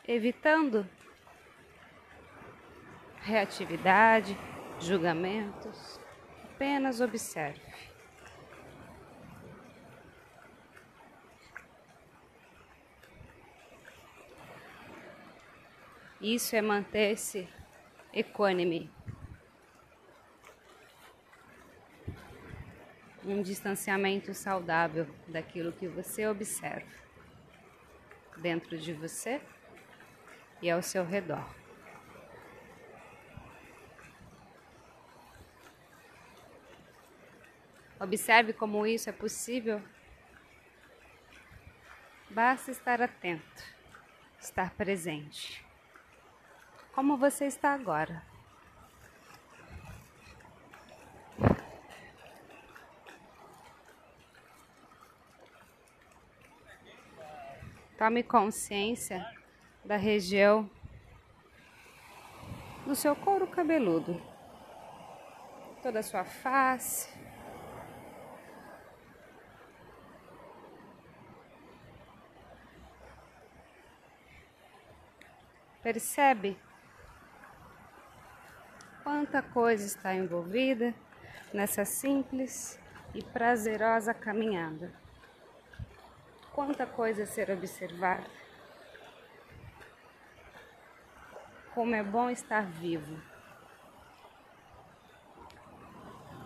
Evitando 0.08 0.88
reatividade, 3.22 4.38
julgamentos, 4.80 6.00
apenas 6.44 7.02
observe. 7.02 7.65
Isso 16.22 16.56
é 16.56 16.62
manter-se 16.62 17.48
equânime. 18.14 18.90
Um 23.24 23.42
distanciamento 23.42 24.34
saudável 24.34 25.08
daquilo 25.28 25.74
que 25.74 25.88
você 25.88 26.26
observa 26.26 26.90
dentro 28.38 28.78
de 28.78 28.94
você 28.94 29.42
e 30.62 30.70
ao 30.72 30.82
seu 30.82 31.04
redor. 31.04 31.46
Observe 38.00 38.54
como 38.54 38.88
isso 38.88 39.10
é 39.10 39.14
possível. 39.14 39.82
Basta 42.30 42.72
estar 42.72 43.02
atento, 43.02 43.64
estar 44.40 44.72
presente 44.76 45.65
como 46.96 47.18
você 47.18 47.46
está 47.46 47.74
agora. 47.74 48.24
Tome 57.98 58.24
consciência 58.24 59.26
da 59.84 59.98
região 59.98 60.70
do 62.86 62.96
seu 62.96 63.14
couro 63.14 63.46
cabeludo, 63.46 64.22
toda 65.84 66.00
a 66.00 66.04
sua 66.04 66.24
face. 66.24 67.14
Percebe 75.84 76.58
Quanta 79.06 79.40
coisa 79.40 79.86
está 79.86 80.16
envolvida 80.16 80.92
nessa 81.54 81.86
simples 81.86 82.80
e 83.14 83.24
prazerosa 83.24 84.16
caminhada. 84.16 84.92
Quanta 86.52 86.88
coisa 86.88 87.22
a 87.22 87.28
ser 87.28 87.52
observada. 87.52 88.26
Como 91.76 91.94
é 91.94 92.02
bom 92.02 92.32
estar 92.32 92.66
vivo. 92.66 93.22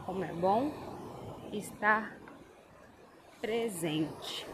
Como 0.06 0.26
é 0.26 0.34
bom 0.34 0.74
estar 1.54 2.18
presente. 3.40 4.46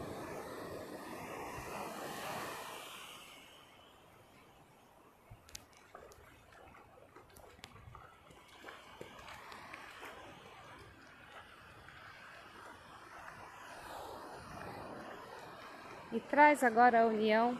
Traz 16.28 16.62
agora 16.64 17.02
a 17.02 17.06
união 17.06 17.58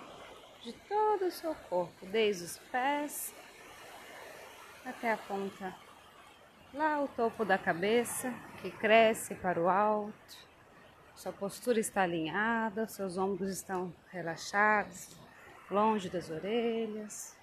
de 0.62 0.72
todo 0.72 1.26
o 1.26 1.30
seu 1.30 1.54
corpo, 1.54 2.06
desde 2.06 2.44
os 2.44 2.58
pés 2.70 3.34
até 4.84 5.12
a 5.12 5.16
ponta, 5.16 5.74
lá 6.72 7.00
o 7.00 7.08
topo 7.08 7.44
da 7.44 7.58
cabeça, 7.58 8.32
que 8.60 8.70
cresce 8.70 9.34
para 9.34 9.60
o 9.60 9.68
alto. 9.68 10.46
Sua 11.14 11.32
postura 11.32 11.80
está 11.80 12.02
alinhada, 12.02 12.86
seus 12.86 13.16
ombros 13.16 13.50
estão 13.50 13.92
relaxados, 14.10 15.16
longe 15.70 16.08
das 16.10 16.30
orelhas, 16.30 17.36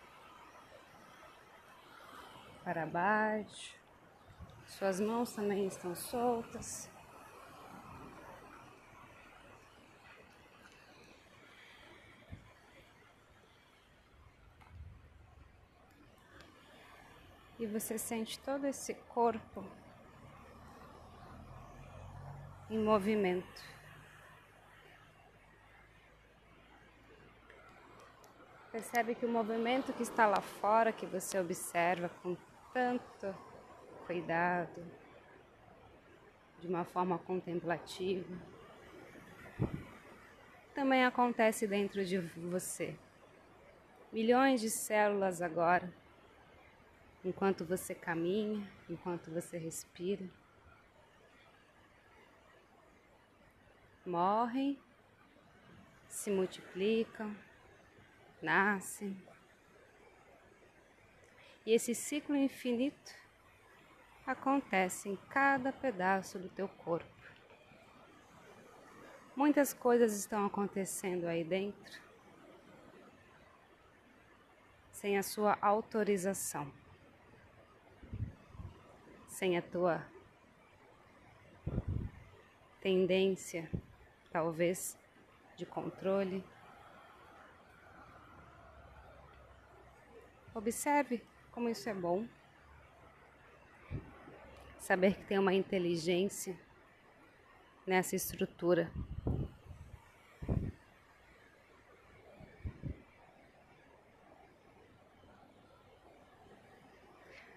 para 2.63 2.85
baixo. 2.85 3.75
Suas 4.67 4.99
mãos 4.99 5.33
também 5.33 5.67
estão 5.67 5.95
soltas. 5.95 6.92
E 17.63 17.65
você 17.65 17.97
sente 17.97 18.37
todo 18.39 18.67
esse 18.67 18.93
corpo 18.93 19.63
em 22.69 22.77
movimento. 22.77 23.63
Percebe 28.69 29.15
que 29.15 29.25
o 29.25 29.29
movimento 29.29 29.93
que 29.93 30.03
está 30.03 30.25
lá 30.27 30.41
fora, 30.41 30.91
que 30.91 31.05
você 31.05 31.39
observa 31.39 32.09
com 32.21 32.35
tanto 32.73 33.33
cuidado, 34.05 34.85
de 36.59 36.67
uma 36.67 36.83
forma 36.83 37.17
contemplativa, 37.17 38.35
também 40.75 41.05
acontece 41.05 41.65
dentro 41.65 42.03
de 42.03 42.17
você. 42.17 42.97
Milhões 44.11 44.59
de 44.59 44.69
células 44.69 45.41
agora 45.41 46.02
enquanto 47.23 47.65
você 47.65 47.95
caminha, 47.95 48.69
enquanto 48.89 49.31
você 49.31 49.57
respira. 49.57 50.29
Morrem 54.05 54.77
se 56.07 56.29
multiplicam, 56.29 57.35
nascem. 58.41 59.17
E 61.65 61.71
esse 61.71 61.95
ciclo 61.95 62.35
infinito 62.35 63.13
acontece 64.25 65.09
em 65.09 65.15
cada 65.29 65.71
pedaço 65.71 66.37
do 66.37 66.49
teu 66.49 66.67
corpo. 66.67 67.11
Muitas 69.35 69.73
coisas 69.73 70.13
estão 70.13 70.45
acontecendo 70.45 71.25
aí 71.25 71.43
dentro 71.43 72.01
sem 74.91 75.17
a 75.17 75.23
sua 75.23 75.57
autorização, 75.59 76.71
sem 79.43 79.57
a 79.57 79.61
tua 79.61 80.01
tendência, 82.79 83.69
talvez, 84.31 84.97
de 85.57 85.65
controle. 85.65 86.41
Observe 90.55 91.21
como 91.51 91.67
isso 91.67 91.89
é 91.89 91.93
bom. 91.93 92.25
Saber 94.79 95.13
que 95.15 95.25
tem 95.25 95.37
uma 95.37 95.53
inteligência 95.53 96.57
nessa 97.85 98.15
estrutura. 98.15 98.89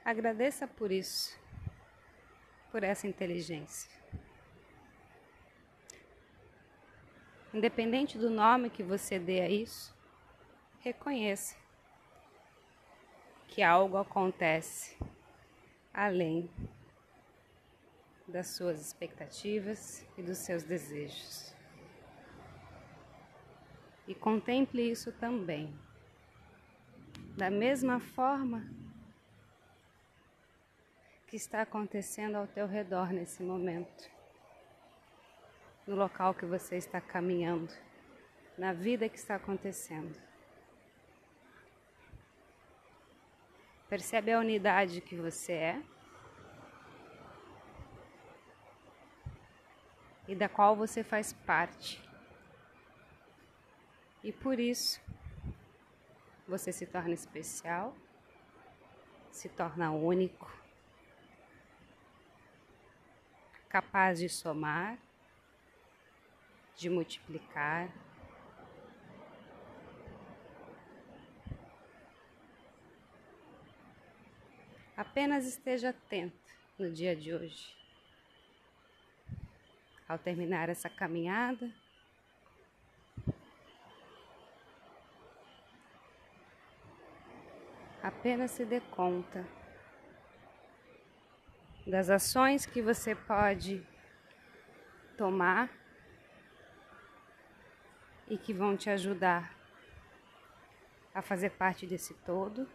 Agradeça 0.05 0.67
por 0.67 0.91
isso, 0.91 1.39
por 2.77 2.85
essa 2.85 3.07
inteligência. 3.07 3.91
Independente 7.55 8.19
do 8.19 8.29
nome 8.29 8.69
que 8.69 8.83
você 8.83 9.19
dê 9.19 9.41
a 9.41 9.49
isso, 9.49 9.97
reconheça 10.81 11.57
que 13.49 13.63
algo 13.63 13.97
acontece 13.97 14.95
além 15.91 16.51
das 18.29 18.49
suas 18.49 18.79
expectativas 18.79 20.07
e 20.19 20.23
dos 20.23 20.37
seus 20.37 20.63
desejos. 20.63 21.55
E 24.07 24.15
contemple 24.15 24.83
isso 24.83 25.11
também. 25.13 25.75
Da 27.39 27.49
mesma 27.49 28.01
forma 28.01 28.69
que 31.27 31.35
está 31.35 31.63
acontecendo 31.63 32.37
ao 32.37 32.47
teu 32.47 32.69
redor 32.69 33.13
nesse 33.13 33.43
momento, 33.43 34.09
no 35.85 35.97
local 35.97 36.33
que 36.33 36.47
você 36.47 36.77
está 36.77 37.01
caminhando, 37.01 37.73
na 38.57 38.73
vida 38.73 39.09
que 39.09 39.19
está 39.19 39.35
acontecendo. 39.35 40.17
Percebe 43.89 44.33
a 44.33 44.39
unidade 44.39 45.01
que 45.01 45.17
você 45.17 45.53
é 45.53 45.83
e 50.29 50.35
da 50.35 50.49
qual 50.49 50.77
você 50.77 51.03
faz 51.03 51.33
parte. 51.33 52.01
E 54.23 54.33
por 54.33 54.61
isso 54.61 55.01
você 56.47 56.73
se 56.73 56.87
torna 56.87 57.15
especial, 57.15 57.97
se 59.31 59.49
torna 59.49 59.91
único 59.91 60.56
capaz 63.77 64.21
de 64.21 64.29
somar, 64.31 64.97
de 66.79 66.89
multiplicar. 66.89 67.93
Apenas 74.97 75.45
esteja 75.45 75.91
atento 75.91 76.35
no 76.79 76.91
dia 76.91 77.15
de 77.15 77.35
hoje. 77.35 77.77
Ao 80.09 80.19
terminar 80.19 80.71
essa 80.71 80.89
caminhada, 80.89 81.71
apenas 88.03 88.53
se 88.53 88.65
dê 88.65 88.81
conta 88.81 89.47
das 91.87 92.11
ações 92.11 92.67
que 92.67 92.83
você 92.83 93.15
pode 93.15 93.87
tomar 95.17 95.71
e 98.29 98.37
que 98.37 98.53
vão 98.53 98.77
te 98.77 98.91
ajudar 98.91 99.55
a 101.15 101.23
fazer 101.23 101.51
parte 101.51 101.87
desse 101.87 102.13
todo. 102.13 102.69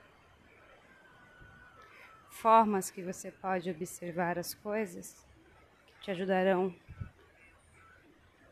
Formas 2.30 2.90
que 2.90 3.04
você 3.04 3.30
pode 3.30 3.70
observar 3.70 4.40
as 4.40 4.54
coisas 4.54 5.28
que 5.86 6.00
te 6.02 6.12
ajudarão 6.12 6.74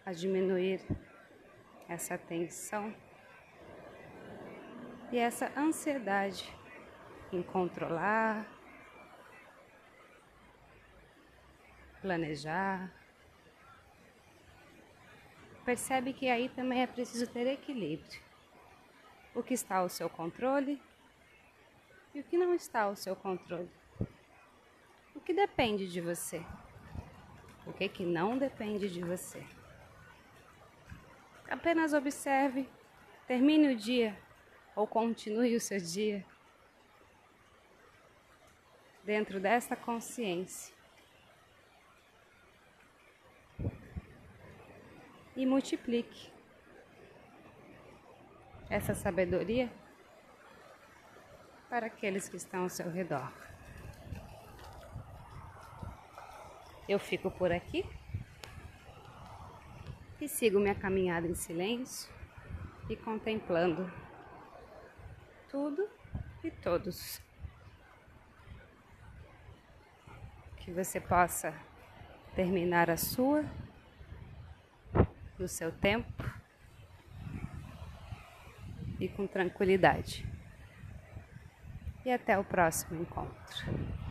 a 0.06 0.12
diminuir 0.12 0.82
essa 1.88 2.17
tensão 2.17 2.93
e 5.12 5.17
essa 5.17 5.52
ansiedade 5.58 6.54
em 7.32 7.41
controlar 7.41 8.59
planejar. 12.02 12.92
Percebe 15.64 16.14
que 16.14 16.30
aí 16.30 16.50
também 16.50 16.82
é 16.82 16.88
preciso 16.88 17.28
ter 17.28 17.46
equilíbrio. 17.48 18.22
O 19.36 19.44
que 19.44 19.54
está 19.54 19.78
ao 19.78 19.90
seu 19.90 20.10
controle 20.10 20.82
e 22.14 22.20
o 22.20 22.24
que 22.24 22.38
não 22.38 22.54
está 22.54 22.84
ao 22.84 22.96
seu 22.96 23.16
controle. 23.16 23.70
O 25.14 25.20
que 25.20 25.34
depende 25.34 25.88
de 25.88 26.02
você? 26.02 26.44
O 27.66 27.74
que, 27.74 27.88
que 27.88 28.04
não 28.04 28.38
depende 28.38 28.90
de 28.90 29.04
você? 29.04 29.46
Apenas 31.48 31.94
observe, 31.94 32.68
termine 33.28 33.74
o 33.74 33.76
dia 33.76 34.18
ou 34.76 34.88
continue 34.88 35.56
o 35.56 35.60
seu 35.60 35.80
dia 35.80 36.26
dentro 39.04 39.40
desta 39.40 39.76
consciência 39.76 40.79
e 45.36 45.46
multiplique 45.46 46.32
essa 48.70 48.94
sabedoria 48.94 49.72
para 51.70 51.88
aqueles 51.88 52.28
que 52.28 52.38
estão 52.38 52.63
ao 52.63 52.70
seu 52.70 52.89
redor. 52.89 53.32
Eu 56.88 56.98
fico 56.98 57.30
por 57.30 57.52
aqui 57.52 57.86
e 60.20 60.28
sigo 60.28 60.60
minha 60.60 60.76
caminhada 60.76 61.28
em 61.28 61.36
silêncio 61.36 62.12
e 62.89 62.96
contemplando 62.96 63.92
tudo 65.48 65.88
e 66.44 66.50
todos. 66.50 67.22
Que 70.58 70.72
você 70.72 70.99
possa 70.99 71.53
terminar 72.36 72.89
a 72.89 72.97
sua 72.97 73.43
no 75.40 75.48
seu 75.48 75.72
tempo 75.72 76.24
e 79.00 79.08
com 79.08 79.26
tranquilidade. 79.26 80.28
E 82.06 82.12
até 82.12 82.38
o 82.38 82.44
próximo 82.44 83.02
encontro. 83.02 84.09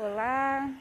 Olá. 0.00 0.72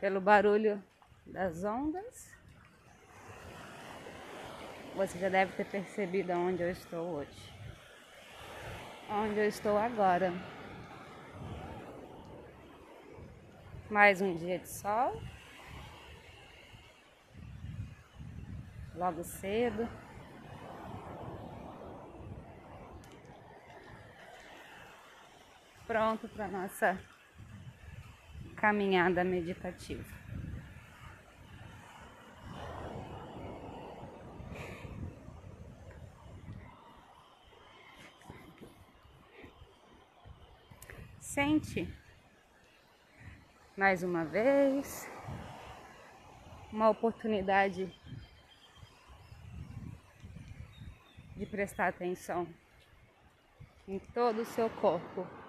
Pelo 0.00 0.22
barulho 0.22 0.82
das 1.26 1.64
ondas, 1.64 2.34
você 4.94 5.18
já 5.18 5.28
deve 5.28 5.52
ter 5.52 5.66
percebido 5.66 6.32
onde 6.32 6.62
eu 6.62 6.70
estou 6.70 7.16
hoje. 7.16 7.52
Onde 9.10 9.38
eu 9.38 9.46
estou 9.46 9.76
agora. 9.76 10.32
Mais 13.90 14.22
um 14.22 14.34
dia 14.34 14.58
de 14.58 14.68
sol. 14.70 15.20
Logo 18.94 19.22
cedo. 19.22 19.86
Pronto 25.88 26.28
para 26.28 26.46
nossa 26.46 27.02
caminhada 28.54 29.24
meditativa. 29.24 30.04
Sente 41.18 41.88
mais 43.74 44.02
uma 44.02 44.26
vez 44.26 45.10
uma 46.70 46.90
oportunidade 46.90 47.90
de 51.34 51.46
prestar 51.46 51.88
atenção 51.88 52.46
em 53.86 53.98
todo 53.98 54.42
o 54.42 54.44
seu 54.44 54.68
corpo. 54.68 55.47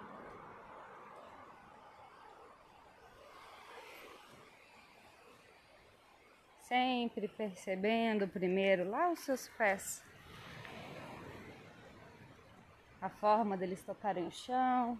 Sempre 6.69 7.27
percebendo 7.27 8.27
primeiro 8.27 8.87
lá 8.87 9.09
os 9.09 9.19
seus 9.21 9.47
pés, 9.49 10.03
a 13.01 13.09
forma 13.09 13.57
deles 13.57 13.83
tocarem 13.83 14.27
o 14.27 14.31
chão. 14.31 14.99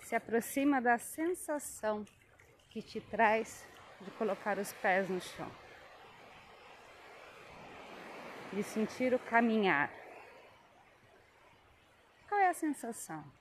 Se 0.00 0.14
aproxima 0.16 0.80
da 0.80 0.96
sensação 0.96 2.02
que 2.70 2.80
te 2.80 2.98
traz 3.02 3.66
de 4.00 4.10
colocar 4.12 4.58
os 4.58 4.72
pés 4.72 5.06
no 5.10 5.20
chão, 5.20 5.52
de 8.54 8.62
sentir 8.62 9.12
o 9.12 9.18
caminhar. 9.18 9.90
Qual 12.26 12.40
é 12.40 12.48
a 12.48 12.54
sensação? 12.54 13.37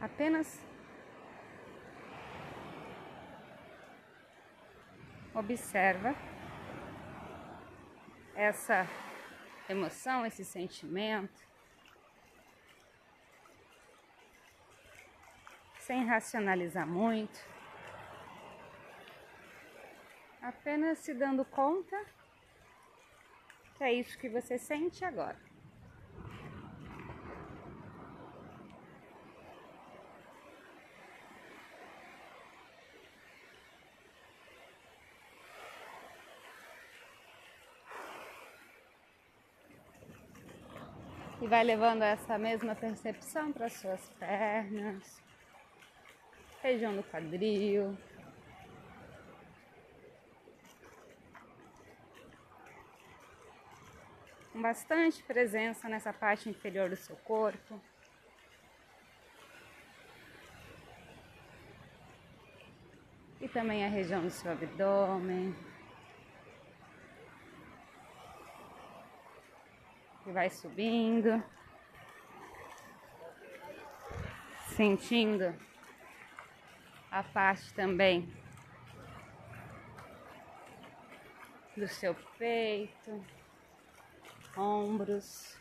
Apenas 0.00 0.60
observa 5.34 6.14
essa 8.34 8.86
emoção, 9.68 10.24
esse 10.24 10.44
sentimento, 10.44 11.46
sem 15.80 16.04
racionalizar 16.04 16.86
muito, 16.86 17.38
apenas 20.40 20.98
se 20.98 21.12
dando 21.12 21.44
conta 21.44 21.96
que 23.74 23.84
é 23.84 23.92
isso 23.92 24.18
que 24.18 24.28
você 24.28 24.58
sente 24.58 25.04
agora. 25.04 25.47
Vai 41.48 41.64
levando 41.64 42.02
essa 42.02 42.36
mesma 42.36 42.74
percepção 42.74 43.50
para 43.50 43.70
suas 43.70 44.06
pernas, 44.18 45.22
região 46.62 46.94
do 46.94 47.02
quadril. 47.02 47.96
Com 54.52 54.60
bastante 54.60 55.22
presença 55.22 55.88
nessa 55.88 56.12
parte 56.12 56.50
inferior 56.50 56.90
do 56.90 56.96
seu 56.96 57.16
corpo. 57.16 57.80
E 63.40 63.48
também 63.48 63.86
a 63.86 63.88
região 63.88 64.20
do 64.20 64.30
seu 64.30 64.52
abdômen. 64.52 65.56
Vai 70.32 70.50
subindo, 70.50 71.42
sentindo 74.76 75.54
a 77.10 77.22
parte 77.22 77.72
também 77.74 78.32
do 81.76 81.88
seu 81.88 82.14
peito, 82.38 83.24
ombros. 84.56 85.56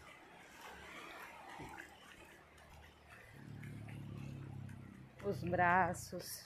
Os 5.23 5.43
braços. 5.43 6.45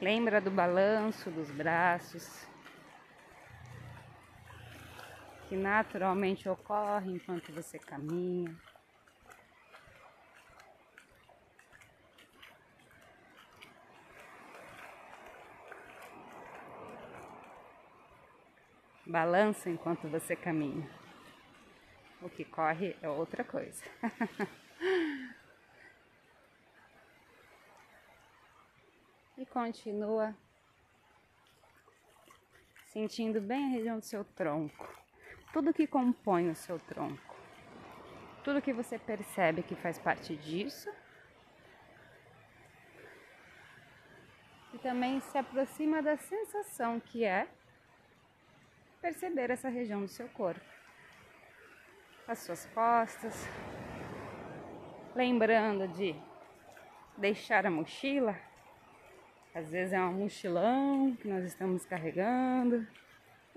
Lembra 0.00 0.40
do 0.40 0.50
balanço 0.50 1.30
dos 1.30 1.50
braços 1.50 2.47
que 5.48 5.56
naturalmente 5.56 6.46
ocorre 6.48 7.10
enquanto 7.10 7.50
você 7.52 7.78
caminha. 7.78 8.54
Balança 19.06 19.70
enquanto 19.70 20.06
você 20.06 20.36
caminha. 20.36 20.86
O 22.20 22.28
que 22.28 22.44
corre 22.44 22.94
é 23.00 23.08
outra 23.08 23.42
coisa. 23.42 23.82
e 29.38 29.46
continua 29.46 30.36
sentindo 32.92 33.40
bem 33.40 33.64
a 33.64 33.68
região 33.68 33.98
do 33.98 34.04
seu 34.04 34.22
tronco 34.24 35.07
tudo 35.52 35.72
que 35.72 35.86
compõe 35.86 36.50
o 36.50 36.54
seu 36.54 36.78
tronco, 36.78 37.36
tudo 38.44 38.62
que 38.62 38.72
você 38.72 38.98
percebe 38.98 39.62
que 39.62 39.74
faz 39.74 39.98
parte 39.98 40.36
disso. 40.36 40.90
E 44.74 44.78
também 44.78 45.20
se 45.20 45.38
aproxima 45.38 46.02
da 46.02 46.16
sensação 46.16 47.00
que 47.00 47.24
é 47.24 47.48
perceber 49.00 49.50
essa 49.50 49.68
região 49.68 50.02
do 50.02 50.08
seu 50.08 50.28
corpo. 50.28 50.60
As 52.26 52.40
suas 52.40 52.66
costas, 52.66 53.48
lembrando 55.14 55.88
de 55.88 56.14
deixar 57.16 57.66
a 57.66 57.70
mochila. 57.70 58.38
Às 59.54 59.70
vezes 59.70 59.94
é 59.94 59.98
uma 59.98 60.12
mochilão 60.12 61.16
que 61.16 61.26
nós 61.26 61.44
estamos 61.44 61.86
carregando, 61.86 62.86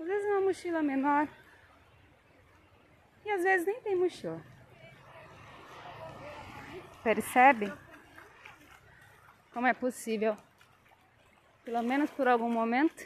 às 0.00 0.06
vezes 0.06 0.24
é 0.24 0.32
uma 0.32 0.40
mochila 0.40 0.82
menor 0.82 1.28
e 3.24 3.30
às 3.30 3.42
vezes 3.42 3.66
nem 3.66 3.80
tem 3.80 3.96
mochila. 3.96 4.42
Percebe? 7.02 7.72
Como 9.52 9.66
é 9.66 9.74
possível, 9.74 10.36
pelo 11.64 11.82
menos 11.82 12.10
por 12.10 12.26
algum 12.26 12.50
momento, 12.50 13.04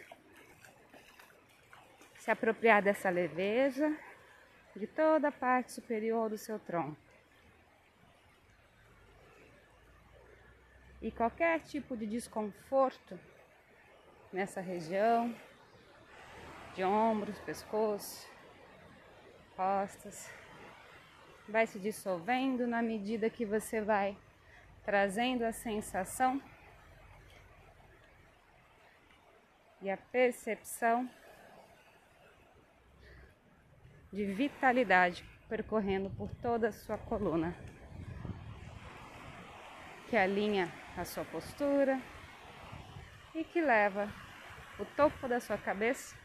se 2.18 2.30
apropriar 2.30 2.82
dessa 2.82 3.08
leveza 3.08 3.96
de 4.74 4.86
toda 4.86 5.28
a 5.28 5.32
parte 5.32 5.72
superior 5.72 6.28
do 6.28 6.36
seu 6.36 6.58
tronco. 6.58 6.96
E 11.00 11.10
qualquer 11.10 11.60
tipo 11.60 11.96
de 11.96 12.06
desconforto 12.06 13.18
nessa 14.32 14.60
região, 14.60 15.34
de 16.74 16.84
ombros, 16.84 17.38
pescoço, 17.40 18.28
costas. 19.56 20.30
Vai 21.48 21.66
se 21.66 21.78
dissolvendo 21.78 22.66
na 22.66 22.82
medida 22.82 23.30
que 23.30 23.44
você 23.44 23.80
vai 23.80 24.16
trazendo 24.84 25.42
a 25.44 25.52
sensação 25.52 26.40
e 29.82 29.90
a 29.90 29.96
percepção 29.96 31.08
de 34.12 34.24
vitalidade 34.24 35.24
percorrendo 35.48 36.10
por 36.10 36.30
toda 36.36 36.68
a 36.68 36.72
sua 36.72 36.98
coluna, 36.98 37.54
que 40.08 40.16
alinha 40.16 40.72
a 40.96 41.04
sua 41.04 41.24
postura 41.24 42.00
e 43.34 43.44
que 43.44 43.60
leva 43.60 44.08
o 44.78 44.84
topo 44.84 45.28
da 45.28 45.40
sua 45.40 45.58
cabeça 45.58 46.16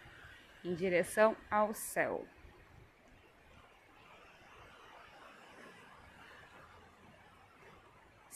em 0.63 0.73
direção 0.73 1.35
ao 1.49 1.73
céu. 1.73 2.25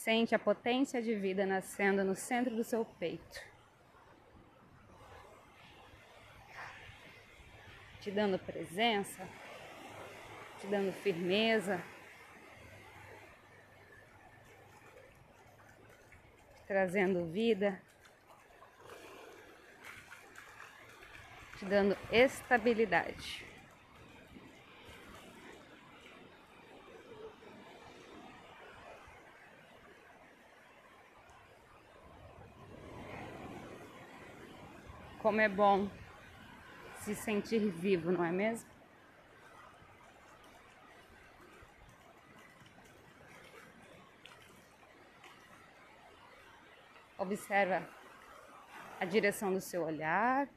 Sente 0.06 0.36
a 0.36 0.38
potência 0.40 1.02
de 1.02 1.16
vida 1.16 1.48
nascendo 1.48 2.04
no 2.04 2.16
centro 2.16 2.56
do 2.56 2.64
seu 2.64 2.86
peito. 2.86 3.42
Te 8.02 8.12
dando 8.12 8.38
presença, 8.38 9.28
te 10.60 10.68
dando 10.68 10.94
firmeza, 10.94 11.84
trazendo 16.68 17.26
vida, 17.26 17.82
te 21.58 21.66
dando 21.66 21.98
estabilidade. 22.12 23.45
Como 35.26 35.42
é 35.42 35.50
bom 35.50 35.90
se 37.00 37.16
sentir 37.16 37.58
vivo, 37.58 38.12
não 38.12 38.24
é 38.24 38.32
mesmo? 38.32 38.70
Observa 47.18 47.90
a 49.00 49.06
direção 49.06 49.52
do 49.52 49.60
seu 49.60 49.84
olhar. 49.84 50.48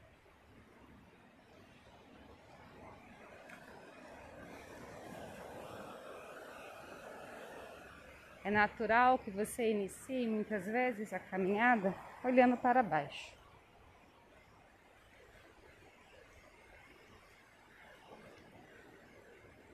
É 8.44 8.50
natural 8.50 9.18
que 9.18 9.30
você 9.30 9.70
inicie 9.70 10.26
muitas 10.26 10.66
vezes 10.66 11.14
a 11.14 11.18
caminhada 11.18 11.94
olhando 12.22 12.58
para 12.58 12.82
baixo. 12.82 13.37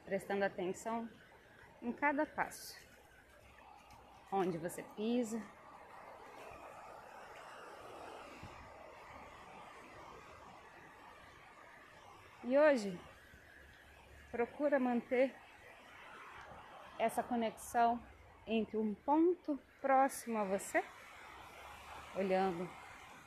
Prestando 0.04 0.44
atenção 0.44 1.08
em 1.82 1.92
cada 1.92 2.26
passo, 2.26 2.76
onde 4.30 4.58
você 4.58 4.82
pisa, 4.96 5.40
E 12.46 12.58
hoje, 12.58 13.00
procura 14.30 14.78
manter 14.78 15.34
essa 16.98 17.22
conexão 17.22 17.98
entre 18.46 18.76
um 18.76 18.92
ponto 18.92 19.58
próximo 19.80 20.36
a 20.36 20.44
você, 20.44 20.84
olhando 22.14 22.68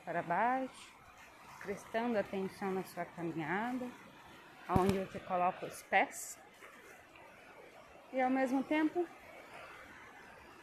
para 0.04 0.22
baixo, 0.22 0.94
prestando 1.60 2.16
atenção 2.16 2.70
na 2.70 2.84
sua 2.84 3.04
caminhada, 3.04 3.90
aonde 4.68 4.96
você 5.00 5.18
coloca 5.18 5.66
os 5.66 5.82
pés, 5.82 6.38
e 8.12 8.20
ao 8.20 8.30
mesmo 8.30 8.62
tempo 8.62 9.06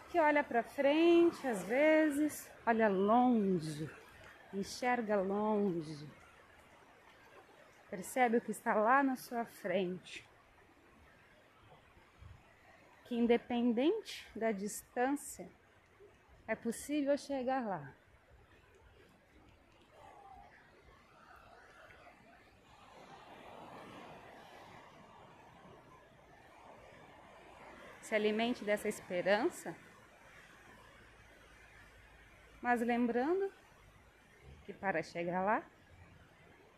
que 0.10 0.20
olha 0.20 0.44
para 0.44 0.64
frente, 0.64 1.46
às 1.48 1.64
vezes, 1.64 2.50
olha 2.66 2.88
longe, 2.88 3.90
enxerga 4.54 5.16
longe 5.16 6.08
Percebe 7.96 8.38
o 8.38 8.42
que 8.42 8.52
está 8.52 8.74
lá 8.74 9.02
na 9.02 9.16
sua 9.16 9.46
frente. 9.46 10.28
Que 13.06 13.16
independente 13.16 14.28
da 14.36 14.52
distância, 14.52 15.48
é 16.46 16.56
possível 16.56 17.18
chegar 17.18 17.66
lá. 17.66 17.94
Se 28.06 28.14
alimente 28.14 28.64
dessa 28.64 28.88
esperança, 28.88 29.76
mas 32.62 32.80
lembrando 32.80 33.52
que 34.64 34.72
para 34.72 35.02
chegar 35.02 35.42
lá 35.42 35.64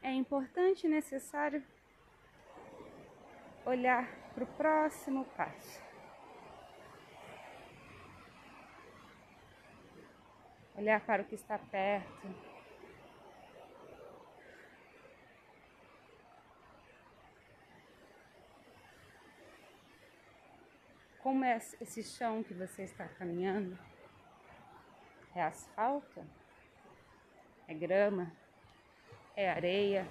é 0.02 0.10
importante 0.14 0.88
e 0.88 0.90
necessário 0.90 1.62
olhar 3.66 4.08
para 4.34 4.46
o 4.46 4.48
próximo 4.48 5.26
passo. 5.36 5.84
Olhar 10.78 11.02
para 11.02 11.24
o 11.24 11.26
que 11.26 11.36
está 11.36 11.60
perto. 11.60 12.47
Como 21.28 21.44
é 21.44 21.58
esse 21.58 22.02
chão 22.06 22.42
que 22.42 22.54
você 22.54 22.84
está 22.84 23.06
caminhando? 23.06 23.78
É 25.36 25.44
asfalto? 25.44 26.26
É 27.68 27.74
grama? 27.74 28.32
é 29.36 29.50
areia. 29.50 30.08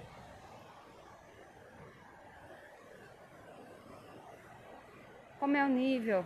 Como 5.39 5.57
é 5.57 5.65
o 5.65 5.67
nível 5.67 6.23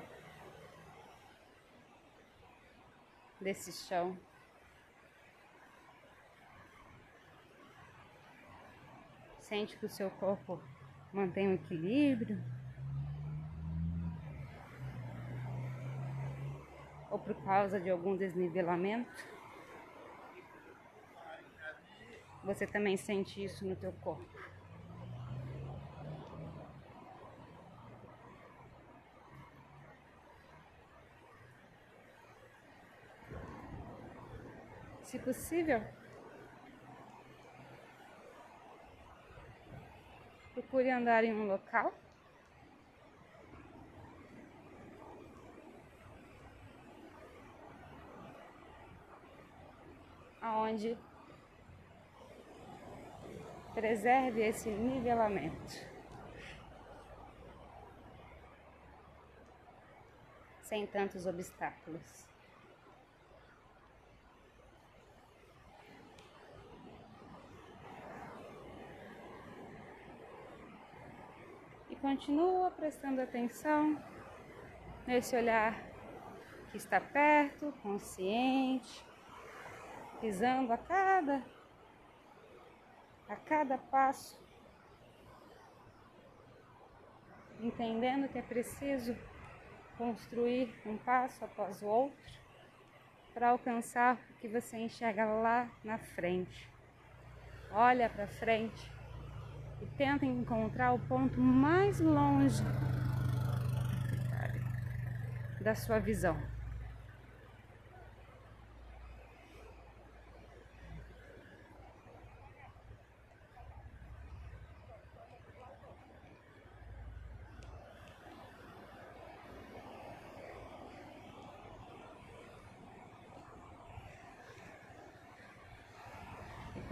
desse 3.39 3.71
chão? 3.71 4.19
Sente 9.39 9.77
que 9.77 9.85
o 9.85 9.89
seu 9.89 10.11
corpo 10.11 10.61
mantém 11.13 11.47
o 11.47 11.53
equilíbrio? 11.53 12.60
Ou 17.11 17.19
por 17.19 17.35
causa 17.43 17.79
de 17.79 17.89
algum 17.89 18.15
desnivelamento? 18.15 19.23
Você 22.43 22.65
também 22.65 22.97
sente 22.97 23.43
isso 23.43 23.65
no 23.65 23.75
teu 23.75 23.91
corpo. 24.01 24.25
Se 35.03 35.19
possível, 35.19 35.83
procure 40.53 40.89
andar 40.89 41.25
em 41.25 41.33
um 41.33 41.47
local 41.47 41.93
aonde 50.63 50.97
Preserve 53.73 54.41
esse 54.41 54.69
nivelamento. 54.69 55.89
Sem 60.61 60.85
tantos 60.85 61.25
obstáculos. 61.25 62.27
E 71.89 71.95
continua 71.95 72.71
prestando 72.71 73.21
atenção 73.21 74.01
nesse 75.07 75.33
olhar 75.35 75.81
que 76.71 76.77
está 76.77 76.99
perto, 76.99 77.73
consciente, 77.81 79.05
pisando 80.21 80.71
a 80.71 80.77
cada 80.77 81.41
a 83.27 83.35
cada 83.35 83.77
passo 83.77 84.39
entendendo 87.59 88.29
que 88.29 88.37
é 88.37 88.41
preciso 88.41 89.17
construir 89.97 90.73
um 90.85 90.97
passo 90.97 91.43
após 91.43 91.81
o 91.81 91.87
outro 91.87 92.41
para 93.33 93.49
alcançar 93.49 94.17
o 94.29 94.33
que 94.35 94.47
você 94.47 94.77
enxerga 94.77 95.25
lá 95.25 95.69
na 95.83 95.97
frente. 95.97 96.69
Olha 97.71 98.09
para 98.09 98.27
frente 98.27 98.91
e 99.81 99.85
tenta 99.97 100.25
encontrar 100.25 100.93
o 100.93 100.99
ponto 100.99 101.39
mais 101.39 101.99
longe 101.99 102.61
da 105.61 105.75
sua 105.75 105.99
visão. 105.99 106.50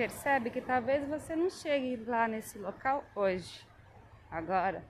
Percebe 0.09 0.49
que 0.49 0.59
talvez 0.59 1.07
você 1.07 1.35
não 1.35 1.51
chegue 1.51 1.95
lá 1.97 2.27
nesse 2.27 2.57
local 2.57 3.05
hoje, 3.15 3.63
agora. 4.31 4.83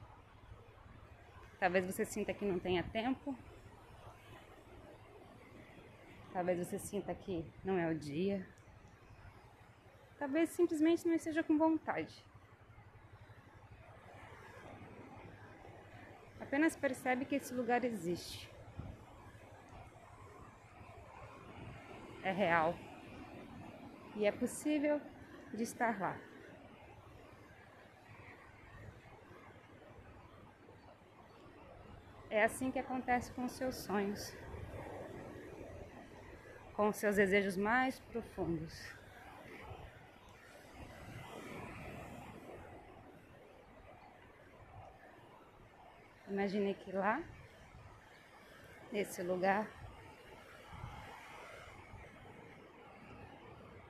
Talvez 1.59 1.85
você 1.85 2.05
sinta 2.05 2.33
que 2.33 2.45
não 2.45 2.57
tenha 2.57 2.83
tempo. 2.83 3.37
Talvez 6.31 6.57
você 6.57 6.79
sinta 6.79 7.13
que 7.13 7.45
não 7.65 7.77
é 7.77 7.91
o 7.91 7.95
dia. 7.95 8.47
Talvez 10.17 10.51
simplesmente 10.51 11.05
não 11.05 11.15
esteja 11.15 11.43
com 11.43 11.57
vontade. 11.57 12.25
Apenas 16.39 16.77
percebe 16.77 17.25
que 17.25 17.35
esse 17.35 17.53
lugar 17.53 17.83
existe. 17.83 18.49
É 22.23 22.31
real 22.31 22.73
e 24.19 24.25
é 24.25 24.31
possível 24.33 25.01
de 25.53 25.63
estar 25.63 25.97
lá. 25.97 26.17
É 32.29 32.43
assim 32.43 32.69
que 32.69 32.77
acontece 32.77 33.31
com 33.31 33.45
os 33.45 33.53
seus 33.53 33.75
sonhos, 33.75 34.33
com 36.73 36.89
os 36.89 36.97
seus 36.97 37.15
desejos 37.15 37.55
mais 37.55 37.97
profundos. 38.11 38.73
Imagine 46.27 46.73
que 46.75 46.91
lá, 46.91 47.23
nesse 48.91 49.23
lugar, 49.23 49.78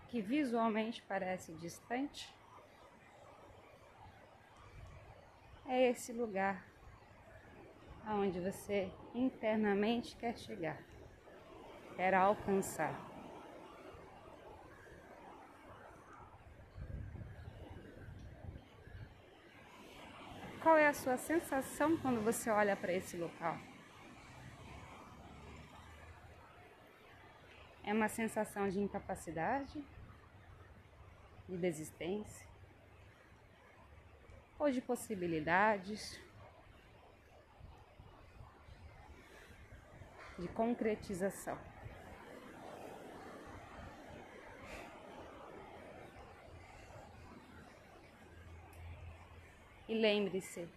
que 0.09 0.21
visualmente 0.21 1.03
parece 1.03 1.53
distante, 1.53 2.33
é 5.67 5.89
esse 5.89 6.11
lugar 6.11 6.65
aonde 8.05 8.39
você 8.39 8.91
internamente 9.13 10.15
quer 10.15 10.35
chegar, 10.35 10.81
quer 11.95 12.15
alcançar. 12.15 13.07
Qual 20.63 20.75
é 20.75 20.87
a 20.87 20.93
sua 20.93 21.17
sensação 21.17 21.95
quando 21.97 22.21
você 22.21 22.49
olha 22.49 22.75
para 22.75 22.91
esse 22.91 23.15
local? 23.15 23.57
É 27.83 27.93
uma 27.93 28.09
sensação 28.09 28.67
de 28.69 28.79
incapacidade? 28.79 29.83
De 31.49 31.57
desistência 31.57 32.47
ou 34.59 34.69
de 34.71 34.81
possibilidades 34.81 36.19
de 40.37 40.47
concretização. 40.49 41.57
E 49.87 49.95
lembre-se, 49.95 50.69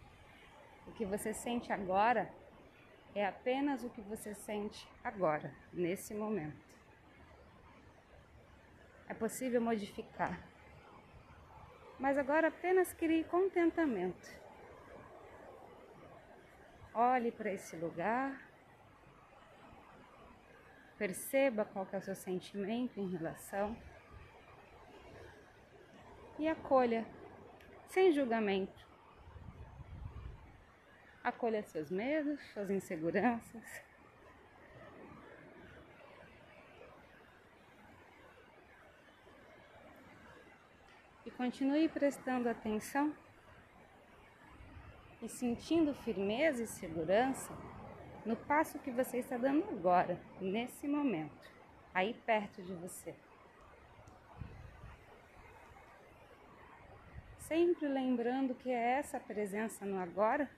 o 0.87 0.91
que 0.93 1.05
você 1.05 1.33
sente 1.33 1.71
agora 1.71 2.33
é 3.13 3.25
apenas 3.27 3.83
o 3.83 3.89
que 3.91 4.01
você 4.01 4.33
sente 4.33 4.87
agora, 5.03 5.53
nesse 5.71 6.15
momento. 6.15 6.65
É 9.07 9.13
possível 9.13 9.61
modificar 9.61 10.52
mas 11.99 12.17
agora 12.17 12.47
apenas 12.47 12.93
crie 12.93 13.23
contentamento. 13.23 14.29
Olhe 16.93 17.31
para 17.31 17.51
esse 17.51 17.75
lugar, 17.75 18.39
perceba 20.97 21.65
qual 21.65 21.87
é 21.91 21.97
o 21.97 22.01
seu 22.01 22.15
sentimento 22.15 22.99
em 22.99 23.09
relação 23.09 23.75
e 26.37 26.47
acolha, 26.47 27.05
sem 27.87 28.11
julgamento. 28.11 28.85
Acolha 31.23 31.63
seus 31.63 31.89
medos, 31.89 32.39
suas 32.53 32.69
inseguranças. 32.69 33.63
Continue 41.37 41.89
prestando 41.89 42.47
atenção 42.47 43.13
e 45.21 45.27
sentindo 45.27 45.93
firmeza 45.93 46.61
e 46.61 46.67
segurança 46.67 47.51
no 48.25 48.35
passo 48.35 48.77
que 48.79 48.91
você 48.91 49.17
está 49.17 49.35
dando 49.37 49.67
agora, 49.69 50.19
nesse 50.39 50.87
momento, 50.87 51.51
aí 51.93 52.13
perto 52.13 52.61
de 52.61 52.73
você. 52.75 53.15
Sempre 57.39 57.87
lembrando 57.87 58.55
que 58.55 58.69
é 58.69 58.99
essa 58.99 59.19
presença 59.19 59.85
no 59.85 59.99
agora 59.99 60.49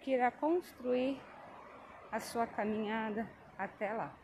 que 0.00 0.10
irá 0.10 0.30
construir 0.30 1.20
a 2.12 2.20
sua 2.20 2.46
caminhada 2.46 3.28
até 3.56 3.92
lá. 3.92 4.23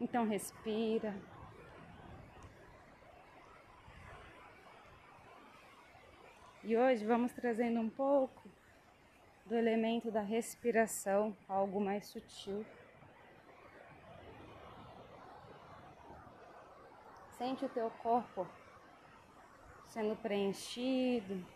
Então 0.00 0.26
respira. 0.26 1.14
E 6.62 6.76
hoje 6.76 7.06
vamos 7.06 7.32
trazendo 7.32 7.80
um 7.80 7.88
pouco 7.88 8.42
do 9.46 9.54
elemento 9.54 10.10
da 10.10 10.20
respiração, 10.20 11.36
algo 11.48 11.80
mais 11.80 12.06
sutil. 12.06 12.66
Sente 17.38 17.64
o 17.64 17.68
teu 17.68 17.88
corpo 18.02 18.46
sendo 19.88 20.16
preenchido 20.16 21.46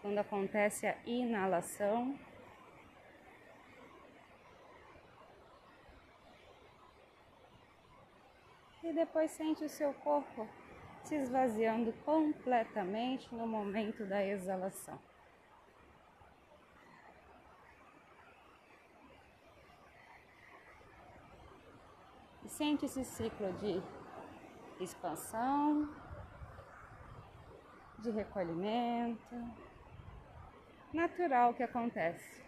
quando 0.00 0.18
acontece 0.18 0.86
a 0.86 0.96
inalação. 1.04 2.18
Depois 8.94 9.30
sente 9.32 9.64
o 9.64 9.68
seu 9.68 9.92
corpo 9.92 10.48
se 11.02 11.16
esvaziando 11.16 11.92
completamente 12.04 13.34
no 13.34 13.46
momento 13.46 14.06
da 14.06 14.24
exalação. 14.24 14.98
E 22.44 22.48
sente 22.48 22.86
esse 22.86 23.04
ciclo 23.04 23.52
de 23.54 23.82
expansão, 24.82 25.88
de 27.98 28.10
recolhimento, 28.10 29.36
natural 30.92 31.52
que 31.54 31.62
acontece. 31.62 32.43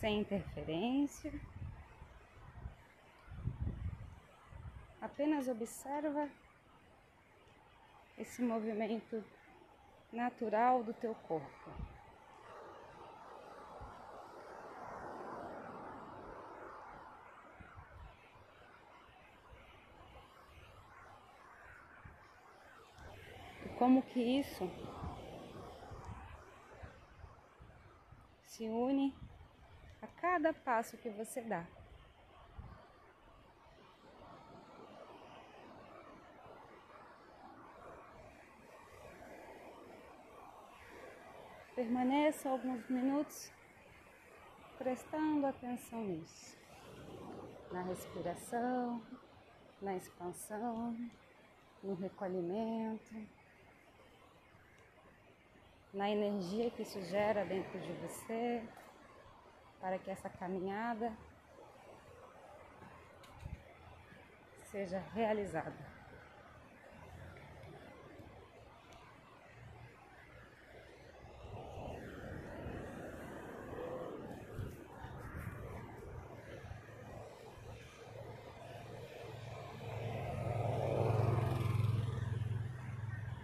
sem 0.00 0.20
interferência. 0.20 1.32
Apenas 5.00 5.48
observa 5.48 6.28
esse 8.16 8.40
movimento 8.42 9.24
natural 10.12 10.84
do 10.84 10.94
teu 10.94 11.14
corpo. 11.14 11.70
E 23.64 23.68
como 23.78 24.02
que 24.02 24.20
isso 24.20 24.70
se 28.46 28.68
une 28.68 29.12
cada 30.20 30.52
passo 30.52 30.96
que 30.96 31.10
você 31.10 31.40
dá. 31.42 31.64
Permaneça 41.74 42.48
alguns 42.50 42.88
minutos 42.88 43.52
prestando 44.76 45.46
atenção 45.46 46.04
nisso, 46.04 46.56
na 47.70 47.82
respiração, 47.82 49.00
na 49.80 49.96
expansão, 49.96 50.96
no 51.82 51.94
recolhimento, 51.94 53.14
na 55.92 56.10
energia 56.10 56.70
que 56.70 56.82
isso 56.82 57.00
gera 57.02 57.44
dentro 57.44 57.78
de 57.78 57.92
você, 57.92 58.68
para 59.80 59.98
que 59.98 60.10
essa 60.10 60.28
caminhada 60.28 61.12
seja 64.70 64.98
realizada. 65.14 65.98